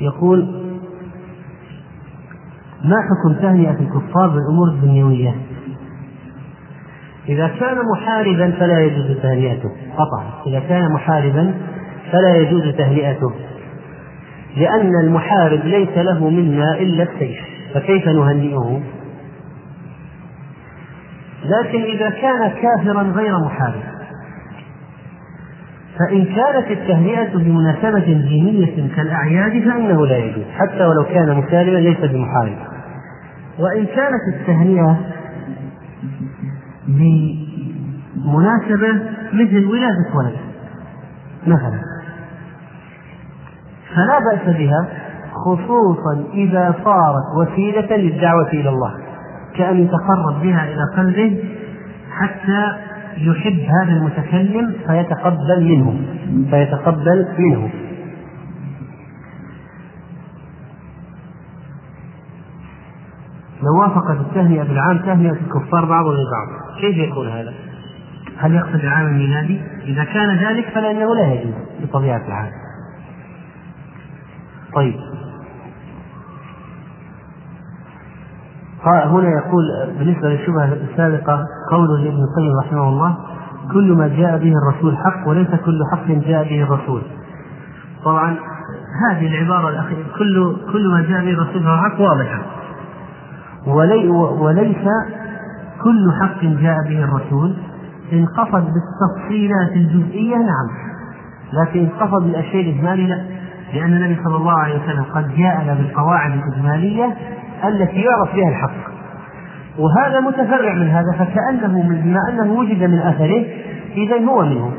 يقول 0.00 0.64
ما 2.84 2.96
حكم 2.96 3.42
تهنئة 3.42 3.70
الكفار 3.80 4.28
بالأمور 4.28 4.68
الدنيوية؟ 4.74 5.34
إذا 7.28 7.48
كان 7.48 7.76
محاربا 7.96 8.50
فلا 8.50 8.80
يجوز 8.80 9.16
تهنئته 9.22 9.70
قطعا 9.96 10.42
إذا 10.46 10.60
كان 10.60 10.92
محاربا 10.92 11.54
فلا 12.12 12.36
يجوز 12.36 12.76
تهنئته 12.76 13.32
لأن 14.56 14.90
المحارب 15.04 15.60
ليس 15.64 15.98
له 15.98 16.30
منا 16.30 16.78
إلا 16.78 17.02
السيف 17.02 17.40
فكيف 17.74 18.08
نهنئه؟ 18.08 18.80
لكن 21.44 21.82
إذا 21.82 22.10
كان 22.10 22.50
كافرا 22.62 23.02
غير 23.02 23.32
محارب 23.46 23.93
فإن 25.98 26.24
كانت 26.24 26.70
التهنئة 26.70 27.36
بمناسبة 27.38 28.04
دينية 28.28 28.94
كالأعياد 28.96 29.52
فإنه 29.52 30.06
لا 30.06 30.16
يجوز 30.16 30.44
حتى 30.58 30.84
ولو 30.84 31.04
كان 31.04 31.36
مسالما 31.36 31.78
ليس 31.78 31.98
بمحارب. 31.98 32.56
وإن 33.58 33.86
كانت 33.86 34.34
التهنئة 34.34 34.96
بمناسبة 38.16 38.92
مثل 39.32 39.64
ولادة 39.66 40.14
ولد 40.14 40.36
مثلا 41.46 41.80
فلا 43.94 44.18
بأس 44.30 44.56
بها 44.56 44.88
خصوصا 45.32 46.24
إذا 46.34 46.74
صارت 46.84 47.24
وسيلة 47.36 47.96
للدعوة 47.96 48.48
إلى 48.48 48.68
الله 48.68 48.94
كأن 49.56 49.76
يتقرب 49.76 50.42
بها 50.42 50.64
إلى 50.64 50.82
قلبه 50.96 51.44
حتى 52.10 52.72
يحب 53.16 53.58
هذا 53.58 53.92
المتكلم 53.92 54.74
فيتقبل 54.86 55.64
منه 55.64 56.00
فيتقبل 56.50 57.26
منه 57.38 57.70
لو 63.62 63.80
وافقت 63.80 64.20
التهنئة 64.20 64.62
بالعام 64.62 64.98
تهنئة 64.98 65.32
الكفار 65.32 65.84
بعضهم 65.84 66.12
لبعض 66.12 66.78
كيف 66.80 66.96
يكون 66.96 67.28
هذا؟ 67.28 67.54
هل 68.38 68.54
يقصد 68.54 68.74
العام 68.74 69.06
الميلادي؟ 69.06 69.60
إذا 69.84 70.04
كان 70.04 70.36
ذلك 70.36 70.68
فلأنه 70.74 71.14
لا 71.14 71.32
يجوز 71.32 71.54
بطبيعة 71.82 72.26
الحال. 72.28 72.52
طيب 74.74 74.94
هنا 78.86 79.28
يقول 79.28 79.64
بالنسبة 79.98 80.28
للشبهة 80.28 80.72
السابقة 80.90 81.46
قوله 81.70 81.96
لابن 81.96 82.18
القيم 82.22 82.58
رحمه 82.58 82.88
الله 82.88 83.16
كل 83.72 83.92
ما 83.92 84.08
جاء 84.08 84.38
به 84.38 84.52
الرسول 84.62 84.96
حق 84.96 85.28
وليس 85.28 85.48
كل 85.48 85.80
حق 85.92 86.06
جاء 86.06 86.44
به 86.44 86.62
الرسول. 86.62 87.02
طبعا 88.04 88.36
هذه 89.10 89.26
العبارة 89.26 89.68
الأخيرة 89.68 90.04
كل 90.18 90.56
كل 90.72 90.90
ما 90.90 91.00
جاء 91.00 91.24
به 91.24 91.30
الرسول 91.30 91.62
فهو 91.62 91.76
حق 91.76 92.00
واضحة. 92.00 92.42
ولي 93.66 94.08
وليس 94.08 94.84
كل 95.82 96.12
حق 96.20 96.44
جاء 96.44 96.76
به 96.88 97.04
الرسول 97.04 97.54
إن 98.12 98.26
قصد 98.26 98.64
بالتفصيلات 98.64 99.72
الجزئية 99.72 100.36
نعم 100.36 100.68
لكن 101.52 101.80
إن 101.80 101.88
قصد 101.88 102.22
بالأشياء 102.22 102.62
الإجمالية 102.62 103.06
لا 103.06 103.22
لأن 103.74 103.92
النبي 103.92 104.24
صلى 104.24 104.36
الله 104.36 104.58
عليه 104.58 104.82
وسلم 104.82 105.04
قد 105.14 105.36
جاءنا 105.36 105.74
بالقواعد 105.74 106.32
الإجمالية 106.32 107.16
التي 107.68 108.00
يعرف 108.00 108.34
بها 108.34 108.48
الحق. 108.48 108.94
وهذا 109.78 110.20
متفرع 110.20 110.74
من 110.74 110.88
هذا 110.88 111.12
فكأنه 111.18 111.82
بما 111.82 112.20
أنه 112.30 112.52
وجد 112.52 112.82
من 112.82 112.98
أثره 112.98 113.44
إذا 113.96 114.26
هو 114.28 114.44
منه. 114.44 114.72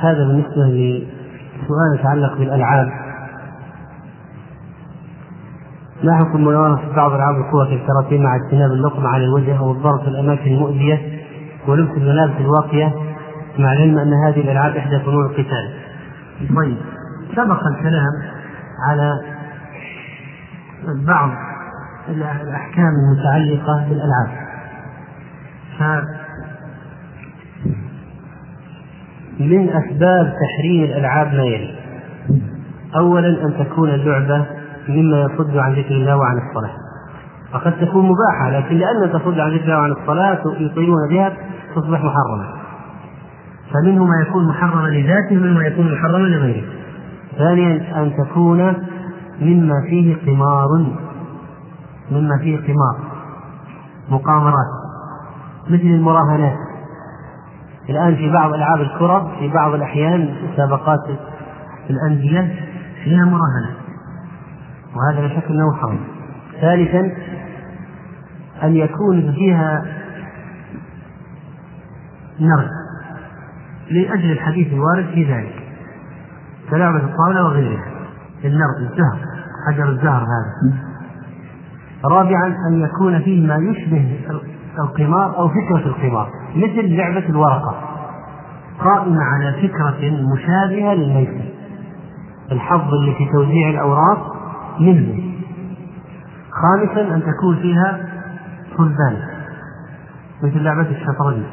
هذا 0.00 0.26
بالنسبة 0.26 0.62
لسؤال 0.66 2.00
يتعلق 2.00 2.38
بالألعاب. 2.38 2.92
ما 6.02 6.16
حكم 6.16 6.40
ممارسة 6.40 6.94
بعض 6.96 7.12
ألعاب 7.12 7.34
القوة 7.34 7.64
كالكاراتيه 7.64 8.18
مع 8.18 8.36
اجتناب 8.36 8.70
اللقمة 8.70 9.08
على 9.08 9.24
الوجه 9.24 9.58
أو 9.58 9.72
الضرب 9.72 10.00
في 10.00 10.08
الأماكن 10.08 10.50
المؤذية 10.50 11.00
ولبس 11.68 11.90
الملابس 11.96 12.34
الواقية 12.40 12.92
مع 13.58 13.72
العلم 13.72 13.98
أن 13.98 14.12
هذه 14.26 14.40
الألعاب 14.40 14.76
إحدى 14.76 14.98
فنون 14.98 15.26
القتال. 15.26 15.70
طيب 16.56 16.76
سبق 17.36 17.60
الكلام 17.66 18.33
على 18.88 19.20
بعض 21.06 21.30
الأحكام 22.08 22.92
المتعلقة 22.94 23.88
بالألعاب. 23.88 24.44
من 29.40 29.68
أسباب 29.68 30.32
تحريم 30.40 30.84
الألعاب 30.84 31.26
ما 31.26 31.42
يلي. 31.42 31.74
أولا 32.96 33.28
أن 33.28 33.54
تكون 33.58 33.88
اللعبة 33.90 34.46
مما 34.88 35.20
يصد 35.20 35.56
عن 35.56 35.72
ذكر 35.72 35.94
الله 35.94 36.16
وعن 36.16 36.38
الصلاة 36.38 36.70
وقد 37.54 37.72
تكون 37.80 38.08
مباحة 38.08 38.50
لكن 38.50 38.78
لأن 38.78 39.12
تصد 39.12 39.38
عن 39.38 39.50
ذكر 39.50 39.64
الله 39.64 39.78
وعن 39.78 39.92
الصلاة 39.92 40.40
يطيلون 40.58 41.08
بها 41.10 41.32
تصبح 41.74 42.00
محرمة 42.04 42.46
فمنه 43.72 44.04
ما 44.04 44.20
يكون 44.28 44.48
محرما 44.48 44.88
لذاته 44.88 45.36
ومنه 45.36 45.54
ما 45.58 45.66
يكون 45.66 45.92
محرما 45.92 46.26
لغيره 46.26 46.64
ثانيا 47.38 48.02
أن 48.02 48.16
تكون 48.16 48.86
مما 49.40 49.80
فيه 49.90 50.16
قمار 50.26 50.68
مما 52.10 52.38
فيه 52.38 52.56
قمار 52.56 52.96
مقامرات 54.08 54.84
مثل 55.70 55.82
المراهنات. 55.82 56.56
الآن 57.88 58.16
في 58.16 58.32
بعض 58.32 58.54
ألعاب 58.54 58.80
الكرة 58.80 59.32
في 59.38 59.48
بعض 59.48 59.74
الأحيان 59.74 60.34
مسابقات 60.52 61.00
الأندية 61.90 62.54
فيها 63.04 63.24
مراهنات 63.24 63.76
وهذا 64.94 65.20
لا 65.20 65.40
شك 65.40 65.50
أنه 65.50 65.72
حرام. 65.72 65.98
ثالثا 66.60 67.12
أن 68.62 68.76
يكون 68.76 69.32
فيها 69.32 69.84
نرد 72.40 72.70
لأجل 73.90 74.30
الحديث 74.30 74.72
الوارد 74.72 75.06
في 75.06 75.32
ذلك. 75.32 75.63
كلعبة 76.74 76.96
الطاولة 76.96 77.44
وغيرها 77.44 77.84
النرد 78.44 78.90
الزهر 78.90 79.18
حجر 79.68 79.88
الزهر 79.88 80.22
هذا. 80.22 80.78
رابعا 82.04 82.46
أن 82.68 82.80
يكون 82.80 83.18
فيه 83.18 83.46
ما 83.46 83.56
يشبه 83.56 84.18
القمار 84.78 85.36
أو 85.36 85.48
فكرة 85.48 85.86
القمار 85.86 86.28
مثل 86.56 86.96
لعبة 86.96 87.28
الورقة. 87.28 87.74
قائمة 88.80 89.22
على 89.22 89.52
فكرة 89.52 90.10
مشابهة 90.34 90.94
للميسر 90.94 91.44
الحظ 92.52 92.94
اللي 92.94 93.14
في 93.14 93.26
توزيع 93.32 93.70
الأوراق 93.70 94.36
منه 94.80 95.22
خامسا 96.50 97.14
أن 97.14 97.22
تكون 97.22 97.56
فيها 97.56 98.00
صلبان 98.76 99.16
مثل 100.42 100.62
لعبة 100.62 100.90
الشطرنج. 100.90 101.44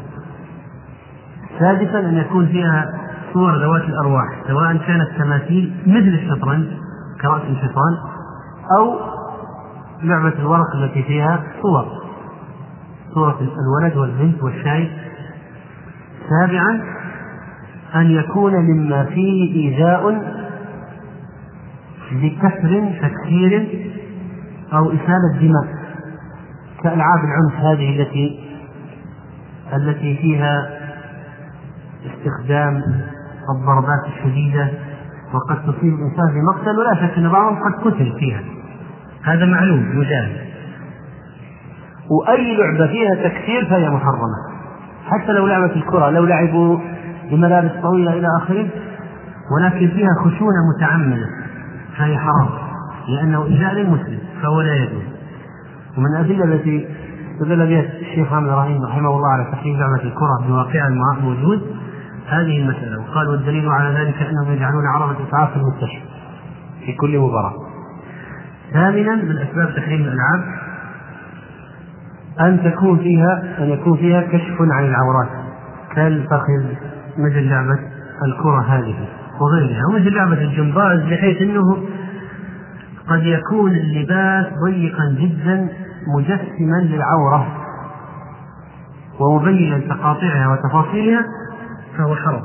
سادسا 1.59 1.99
أن 1.99 2.17
يكون 2.17 2.47
فيها 2.47 3.00
صور 3.33 3.63
ذوات 3.63 3.81
الأرواح 3.81 4.27
سواء 4.47 4.77
كانت 4.77 5.09
تماثيل 5.17 5.73
مثل 5.87 6.19
الشطرنج 6.23 6.65
كرأس 7.21 7.41
الشيطان 7.41 7.97
أو 8.77 8.99
لعبة 10.03 10.39
الورق 10.39 10.75
التي 10.75 11.03
فيها 11.03 11.43
صور. 11.61 11.85
صورة 13.13 13.39
الولد 13.41 13.97
والبنت 13.97 14.43
والشاي. 14.43 14.91
سابعا 16.29 16.81
أن 17.95 18.11
يكون 18.11 18.53
مما 18.53 19.05
فيه 19.05 19.55
إيذاء 19.55 20.31
بكسر 22.11 22.91
تكسير 23.01 23.67
أو 24.73 24.87
إسالة 24.87 25.39
دماء. 25.41 25.81
كألعاب 26.83 27.19
العنف 27.19 27.65
هذه 27.65 28.01
التي 28.01 28.39
التي 29.73 30.17
فيها 30.17 30.69
استخدام 32.05 32.83
الضربات 33.49 34.05
الشديدة 34.07 34.69
وقد 35.33 35.55
تصيب 35.63 35.93
الإنسان 35.93 36.33
بمقتل 36.33 36.79
ولا 36.79 36.95
شك 36.95 37.17
أن 37.17 37.29
بعضهم 37.29 37.55
قد 37.63 37.73
قتل 37.85 38.13
فيها. 38.19 38.41
هذا 39.23 39.45
معلوم 39.45 39.99
مجاهد. 39.99 40.37
وأي 42.09 42.57
لعبة 42.57 42.87
فيها 42.87 43.15
تكسير 43.15 43.65
فهي 43.69 43.89
محرمة. 43.89 44.51
حتى 45.05 45.31
لو 45.31 45.47
لعبة 45.47 45.75
الكرة 45.75 46.09
لو 46.09 46.25
لعبوا 46.25 46.79
بملابس 47.31 47.71
طويلة 47.81 48.13
إلى 48.13 48.27
آخره 48.41 48.67
ولكن 49.55 49.87
فيها 49.87 50.09
خشونة 50.19 50.57
متعمدة 50.75 51.29
فهي 51.97 52.17
حرام 52.17 52.49
لأنه 53.07 53.45
إيذاء 53.45 53.73
للمسلم 53.73 54.19
فهو 54.41 54.61
لا 54.61 54.75
يجوز 54.75 55.03
ومن 55.97 56.05
الأدلة 56.15 56.43
التي 56.43 56.87
استدل 57.33 57.67
بها 57.67 57.81
الشيخ 57.81 58.27
محمد 58.27 58.49
إبراهيم 58.49 58.83
رحمه 58.83 59.09
الله 59.09 59.27
على 59.27 59.51
تحريم 59.51 59.77
لعبة 59.79 60.03
الكرة 60.03 60.47
بواقعها 60.47 60.87
الموجود 60.87 61.61
هذه 62.27 62.57
المسألة 62.61 62.99
وقال 62.99 63.27
والدليل 63.27 63.69
على 63.69 63.99
ذلك 63.99 64.15
أنهم 64.21 64.53
يجعلون 64.53 64.83
عرض 64.95 65.15
إسعاف 65.27 65.49
في 65.49 65.55
المستشفى 65.55 66.05
في 66.85 66.93
كل 66.93 67.19
مباراة. 67.19 67.53
ثامنا 68.73 69.15
من 69.15 69.37
أسباب 69.37 69.75
تحريم 69.75 70.01
الألعاب 70.01 70.43
أن 72.39 72.63
تكون 72.63 72.97
فيها 72.97 73.43
أن 73.59 73.69
يكون 73.69 73.97
فيها 73.97 74.21
كشف 74.21 74.57
عن 74.61 74.85
العورات 74.85 75.29
كالفخذ 75.95 76.63
مثل 77.17 77.49
لعبة 77.49 77.79
الكرة 78.25 78.61
هذه 78.61 78.95
وغيرها 79.41 79.85
ومثل 79.89 80.13
لعبة 80.13 80.41
الجمباز 80.41 80.99
بحيث 80.99 81.41
أنه 81.41 81.77
قد 83.07 83.23
يكون 83.23 83.71
اللباس 83.71 84.45
ضيقا 84.65 85.15
جدا 85.19 85.67
مجسما 86.17 86.81
للعورة 86.81 87.47
ومبينا 89.19 89.79
تقاطعها 89.79 90.47
وتفاصيلها 90.51 91.25
فهو 92.01 92.15
حرام 92.15 92.43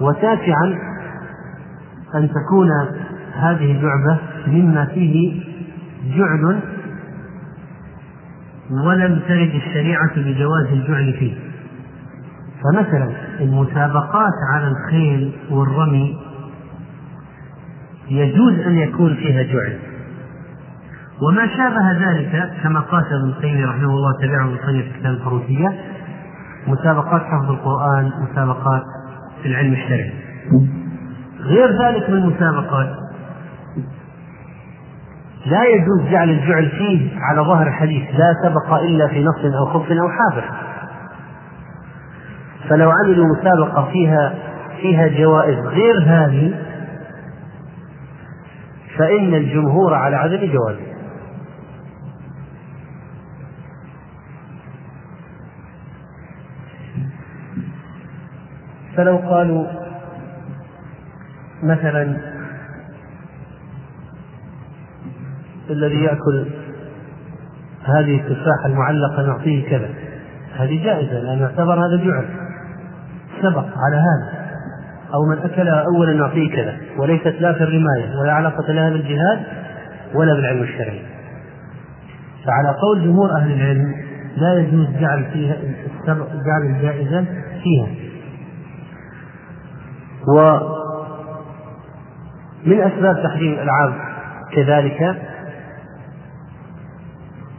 وتاسعا 0.00 0.78
أن 2.14 2.28
تكون 2.28 2.68
هذه 3.34 3.72
اللعبة 3.72 4.18
مما 4.46 4.86
فيه 4.86 5.44
جعل 6.16 6.60
ولم 8.70 9.20
ترد 9.28 9.54
الشريعة 9.54 10.14
بجواز 10.16 10.66
الجعل 10.72 11.12
فيه. 11.12 11.34
فمثلا 12.62 13.10
المسابقات 13.40 14.32
على 14.52 14.68
الخيل 14.68 15.32
والرمي 15.50 16.18
يجوز 18.10 18.58
أن 18.58 18.78
يكون 18.78 19.14
فيها 19.14 19.42
جعل. 19.42 19.78
وما 21.22 21.46
شابه 21.46 21.92
ذلك 21.92 22.52
كما 22.62 22.80
قال 22.80 23.04
ابن 23.04 23.28
القيم 23.28 23.64
رحمه 23.64 23.90
الله 23.90 24.12
تبعه 24.22 24.48
في 24.48 24.90
كتاب 24.98 25.12
الفروسية 25.12 25.93
مسابقات 26.66 27.22
حفظ 27.22 27.50
القرآن 27.50 28.10
مسابقات 28.30 28.82
في 29.42 29.48
العلم 29.48 29.72
الشرعي. 29.72 30.12
غير 31.40 31.82
ذلك 31.82 32.10
من 32.10 32.16
المسابقات 32.16 32.88
لا 35.46 35.64
يجوز 35.64 36.10
جعل 36.10 36.30
الجعل 36.30 36.68
فيه 36.68 37.10
على 37.20 37.40
ظهر 37.40 37.66
الحديث 37.66 38.02
لا 38.18 38.34
سبق 38.42 38.74
إلا 38.74 39.08
في 39.08 39.24
نص 39.24 39.54
أو 39.54 39.66
خف 39.66 39.92
أو 39.92 40.08
حافر 40.08 40.44
فلو 42.68 42.90
عملوا 42.90 43.26
مسابقة 43.26 43.88
فيها 43.92 44.34
فيها 44.80 45.08
جوائز 45.08 45.58
غير 45.58 46.02
هذه 46.06 46.54
فإن 48.98 49.34
الجمهور 49.34 49.94
على 49.94 50.16
عدم 50.16 50.52
جوازه. 50.52 50.93
فلو 58.96 59.16
قالوا 59.16 59.66
مثلا 61.62 62.16
الذي 65.70 66.02
يأكل 66.02 66.46
هذه 67.84 68.20
التفاحة 68.20 68.66
المعلقة 68.66 69.26
نعطيه 69.26 69.70
كذا. 69.70 69.88
هذه 70.56 70.84
جائزة 70.84 71.20
لأن 71.20 71.38
يعتبر 71.38 71.74
هذا 71.74 72.04
جعل. 72.04 72.24
سبق 73.42 73.66
على 73.76 73.96
هذا. 73.96 74.44
أو 75.14 75.24
من 75.24 75.38
أكلها 75.38 75.84
أولا 75.96 76.12
نعطيه 76.12 76.56
كذا. 76.56 76.76
وليست 76.98 77.34
لا 77.40 77.52
في 77.52 77.60
الرماية 77.60 78.18
ولا 78.22 78.32
علاقة 78.32 78.72
لها 78.72 78.90
بالجهاد 78.90 79.40
ولا 80.14 80.34
بالعلم 80.34 80.62
الشرعي. 80.62 81.02
فعلى 82.46 82.76
قول 82.82 83.04
جمهور 83.04 83.30
أهل 83.36 83.52
العلم 83.52 83.94
لا 84.36 84.54
يجوز 84.58 84.86
جعل 85.00 85.24
فيها 85.32 85.56
جعل 86.46 86.76
الجائزة 86.76 87.24
فيها. 87.62 88.03
ومن 90.28 90.64
أسباب 92.80 93.22
تحريم 93.22 93.52
الألعاب 93.52 93.94
كذلك 94.52 95.02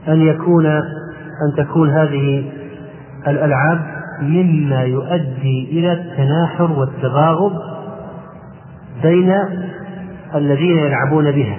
أن 0.07 0.21
يكون 0.21 0.65
أن 0.65 1.55
تكون 1.57 1.89
هذه 1.89 2.51
الألعاب 3.27 3.81
مما 4.21 4.83
يؤدي 4.83 5.69
إلى 5.71 5.93
التناحر 5.93 6.71
والتباغض 6.71 7.53
بين 9.03 9.33
الذين 10.35 10.77
يلعبون 10.79 11.31
بها. 11.31 11.57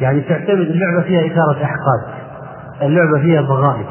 يعني 0.00 0.20
تعتمد 0.20 0.50
اللعبة 0.50 1.02
فيها 1.02 1.26
إثارة 1.26 1.64
أحقاد 1.64 2.14
اللعبة 2.82 3.20
فيها 3.20 3.40
بغائض 3.40 3.86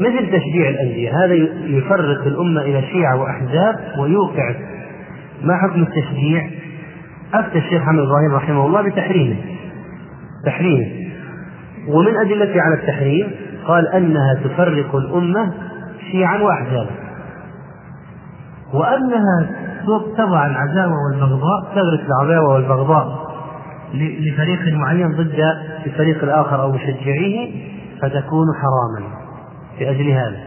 مثل 0.00 0.26
تشجيع 0.26 0.68
الأندية؟ 0.68 1.24
هذا 1.24 1.34
يفرق 1.64 2.26
الأمة 2.26 2.60
إلى 2.60 2.82
شيعة 2.82 3.16
وأحزاب 3.16 3.76
ويوقع 3.98 4.54
ما 5.42 5.56
حكم 5.56 5.82
التشجيع؟ 5.82 6.50
أفتى 7.34 7.58
الشيخ 7.58 7.82
محمد 7.82 8.02
إبراهيم 8.02 8.34
رحمه 8.34 8.66
الله 8.66 8.82
بتحريمه. 8.82 9.36
تحريمه. 10.46 10.86
ومن 11.88 12.16
أدلته 12.16 12.60
على 12.60 12.74
التحريم 12.74 13.30
قال 13.66 13.88
أنها 13.88 14.34
تفرق 14.44 14.96
الأمة 14.96 15.52
شيعا 16.12 16.38
وأحزابا. 16.38 16.90
وأنها 18.74 19.50
تضع 20.18 20.46
العداوة 20.46 20.94
والبغضاء 21.04 21.74
تغرس 21.74 22.00
العداوة 22.00 22.54
والبغضاء 22.54 23.30
لفريق 23.94 24.74
معين 24.74 25.12
ضد 25.12 25.40
الفريق 25.86 26.24
الآخر 26.24 26.62
أو 26.62 26.72
مشجعيه 26.72 27.50
فتكون 28.02 28.46
حراما. 28.60 29.19
لأجل 29.80 30.10
هذا. 30.10 30.40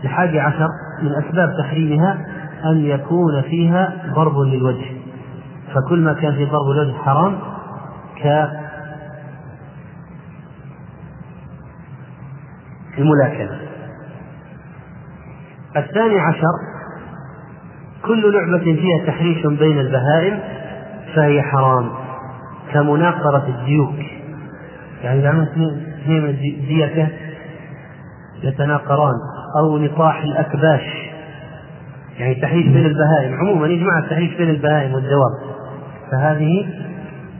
والحادي 0.00 0.40
عشر 0.40 0.68
من 1.02 1.24
أسباب 1.24 1.48
تحريمها 1.58 2.26
أن 2.64 2.84
يكون 2.84 3.42
فيها 3.42 4.12
ضرب 4.14 4.38
للوجه. 4.38 4.86
فكل 5.74 6.00
ما 6.00 6.12
كان 6.12 6.34
فيه 6.34 6.44
ضرب 6.44 6.70
الوجه 6.70 6.92
حرام 6.98 7.38
كالملاكمة 12.96 13.58
الثاني 15.76 16.20
عشر 16.20 16.54
كل 18.04 18.32
لعبة 18.32 18.64
فيها 18.64 19.06
تحريش 19.06 19.46
بين 19.46 19.78
البهائم 19.78 20.40
فهي 21.14 21.42
حرام 21.42 21.90
كمناقرة 22.72 23.46
الديوك. 23.48 23.94
يعني 25.04 25.20
إذا 25.20 25.28
عملت 25.28 25.50
اثنين 26.02 26.36
ديكة 26.68 27.08
يتناقران. 28.42 29.14
أو 29.58 29.78
نطاح 29.78 30.22
الأكباش. 30.22 30.82
يعني 32.18 32.34
تحريش 32.34 32.66
بين 32.66 32.86
البهائم. 32.86 33.34
عموما 33.34 33.66
يجمع 33.66 33.98
التحريش 33.98 34.36
بين 34.36 34.50
البهائم 34.50 34.94
والدواب. 34.94 35.30
فهذه 36.10 36.66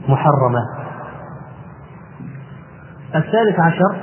محرمة. 0.09 0.59
الثالث 3.15 3.59
عشر 3.59 3.95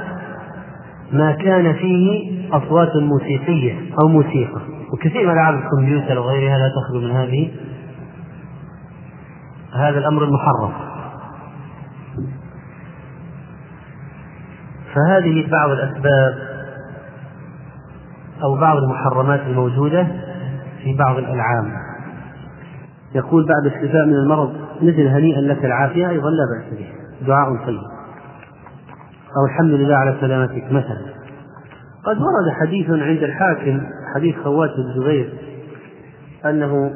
ما 1.12 1.32
كان 1.32 1.72
فيه 1.72 2.32
أصوات 2.52 2.96
موسيقية 2.96 3.74
أو 4.02 4.08
موسيقى. 4.08 4.60
وكثير 4.92 5.26
من 5.26 5.32
ألعاب 5.32 5.54
الكمبيوتر 5.54 6.18
وغيرها 6.18 6.58
لا 6.58 6.68
تخلو 6.68 7.00
من 7.00 7.10
هذه 7.10 7.50
هذا 9.74 9.98
الأمر 9.98 10.24
المحرم. 10.24 10.91
فهذه 14.95 15.51
بعض 15.51 15.70
الأسباب 15.70 16.34
أو 18.43 18.57
بعض 18.57 18.76
المحرمات 18.76 19.40
الموجودة 19.40 20.07
في 20.82 20.97
بعض 20.99 21.16
الألعاب 21.18 21.64
يقول 23.14 23.47
بعد 23.47 23.66
الشفاء 23.66 24.07
من 24.07 24.14
المرض 24.14 24.53
مثل 24.82 25.07
هنيئا 25.07 25.40
لك 25.40 25.64
العافية 25.64 26.09
أيضا 26.09 26.30
لا 26.30 26.45
بأس 26.55 26.78
به. 26.78 26.86
دعاء 27.26 27.66
طيب. 27.66 27.80
أو 29.36 29.47
الحمد 29.47 29.70
لله 29.70 29.97
على 29.97 30.16
سلامتك 30.20 30.64
مثلا. 30.72 31.12
قد 32.05 32.16
ورد 32.16 32.53
حديث 32.61 32.90
عند 32.90 33.22
الحاكم 33.22 33.82
حديث 34.14 34.36
خوات 34.45 34.70
بن 34.70 35.01
زبير 35.01 35.32
أنه 36.45 36.95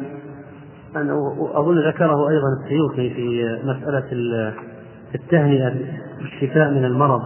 أنه 0.97 1.49
أظن 1.55 1.89
ذكره 1.89 2.29
أيضا 2.29 2.49
السيوطي 2.63 3.15
في 3.15 3.59
مسألة 3.65 4.05
التهنئة 5.15 5.75
بالشفاء 6.19 6.71
من 6.71 6.85
المرض. 6.85 7.23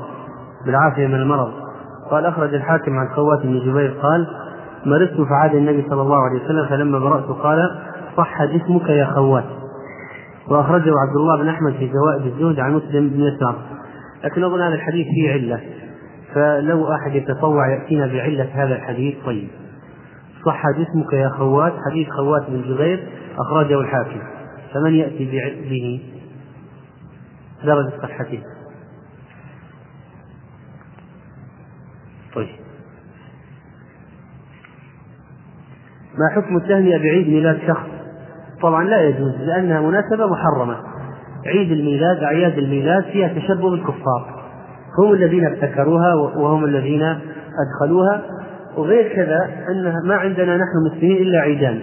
بالعافية 0.67 1.07
من 1.07 1.15
المرض. 1.15 1.53
قال 2.11 2.27
أخرج 2.27 2.55
الحاكم 2.55 2.99
عن 2.99 3.09
خوات 3.09 3.43
بن 3.43 3.59
جبير 3.59 3.91
قال 4.03 4.27
مرضت 4.87 5.29
فعاد 5.29 5.55
النبي 5.55 5.87
صلى 5.91 6.03
الله 6.03 6.19
عليه 6.25 6.45
وسلم 6.45 6.67
فلما 6.67 6.99
برأت 6.99 7.25
قال 7.25 7.79
صح 8.17 8.45
جسمك 8.45 8.89
يا 8.89 9.05
خوات. 9.05 9.45
وأخرجه 10.49 10.93
عبد 11.09 11.17
الله 11.17 11.43
بن 11.43 11.49
أحمد 11.49 11.73
في 11.73 11.91
زوائد 11.93 12.27
الزهد 12.27 12.61
عن 12.61 12.75
مسلم 12.75 13.09
بن 13.09 13.21
يسار. 13.21 13.57
لكن 14.25 14.45
أظن 14.45 14.61
هذا 14.61 14.75
الحديث 14.75 15.07
فيه 15.07 15.33
علة. 15.33 15.61
فلو 16.35 16.93
أحد 16.93 17.15
يتطوع 17.15 17.69
يأتينا 17.69 18.07
بعلة 18.07 18.49
هذا 18.53 18.75
الحديث 18.75 19.15
طيب. 19.27 19.49
صح 20.47 20.63
جسمك 20.71 21.13
يا 21.13 21.29
خوات 21.29 21.73
حديث 21.91 22.09
خوات 22.09 22.51
بن 22.51 22.63
جبير 22.63 23.09
أخرجه 23.39 23.81
الحاكم. 23.81 24.21
فمن 24.75 24.95
يأتي 24.95 25.25
به؟ 25.71 26.01
درجة 27.65 27.93
صحته. 28.03 28.43
طيب. 32.35 32.49
ما 36.19 36.29
حكم 36.35 36.57
التهنئة 36.57 36.99
بعيد 36.99 37.29
ميلاد 37.29 37.59
شخص؟ 37.67 37.87
طبعا 38.63 38.85
لا 38.85 39.03
يجوز 39.03 39.35
لأنها 39.37 39.81
مناسبة 39.81 40.27
محرمة. 40.27 40.77
عيد 41.47 41.73
الميلاد 41.73 42.23
أعياد 42.23 42.59
الميلاد 42.59 43.05
فيها 43.05 43.29
تشبه 43.29 43.71
بالكفار 43.71 44.41
هم 44.99 45.13
الذين 45.13 45.47
ابتكروها 45.47 46.15
وهم 46.15 46.65
الذين 46.65 47.03
أدخلوها 47.03 48.23
وغير 48.77 49.15
كذا 49.15 49.51
أنها 49.69 49.97
ما 50.05 50.15
عندنا 50.15 50.57
نحن 50.57 50.73
مسلمين 50.87 51.17
إلا 51.17 51.41
عيدان 51.41 51.81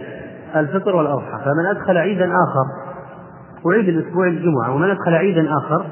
الفطر 0.55 0.95
والأضحى. 0.95 1.43
فمن 1.45 1.65
أدخل 1.65 1.97
عيدا 1.97 2.25
آخر 2.25 2.65
وعيد 3.65 3.87
الأسبوع 3.89 4.27
الجمعة 4.27 4.75
ومن 4.75 4.89
أدخل 4.89 5.13
عيدا 5.13 5.47
آخر 5.57 5.85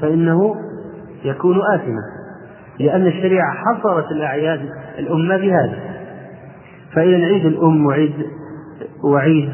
فإنه 0.00 0.54
يكون 1.24 1.56
آثما. 1.74 2.15
لأن 2.80 3.06
الشريعة 3.06 3.54
حصرت 3.54 4.12
الأعياد 4.12 4.60
الأمة 4.98 5.36
بهذا. 5.36 5.78
فإذا 6.92 7.16
عيد 7.26 7.46
الأم 7.46 7.86
وعيد 7.86 8.12
وعيد 9.04 9.50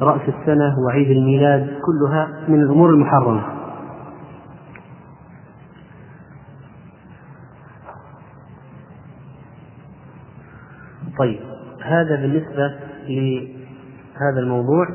رأس 0.00 0.20
السنة 0.20 0.74
وعيد 0.86 1.10
الميلاد 1.10 1.66
كلها 1.66 2.28
من 2.48 2.62
الأمور 2.62 2.90
المحرمة. 2.90 3.42
طيب 11.18 11.40
هذا 11.82 12.16
بالنسبة 12.16 12.74
لهذا 13.08 14.40
الموضوع 14.40 14.88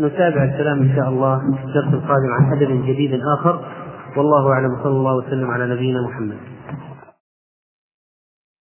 ونتابع 0.00 0.44
الكلام 0.44 0.82
إن 0.82 0.96
شاء 0.96 1.08
الله 1.08 1.38
في 1.38 1.64
الدرس 1.64 1.94
القادم 1.94 2.32
عن 2.32 2.52
أدب 2.52 2.86
جديد 2.86 3.20
آخر. 3.38 3.60
والله 4.16 4.52
أعلم. 4.52 4.76
صلى 4.82 4.92
الله 4.92 5.16
وسلم 5.16 5.50
على 5.50 5.74
نبينا 5.74 6.02
محمد. 6.02 6.57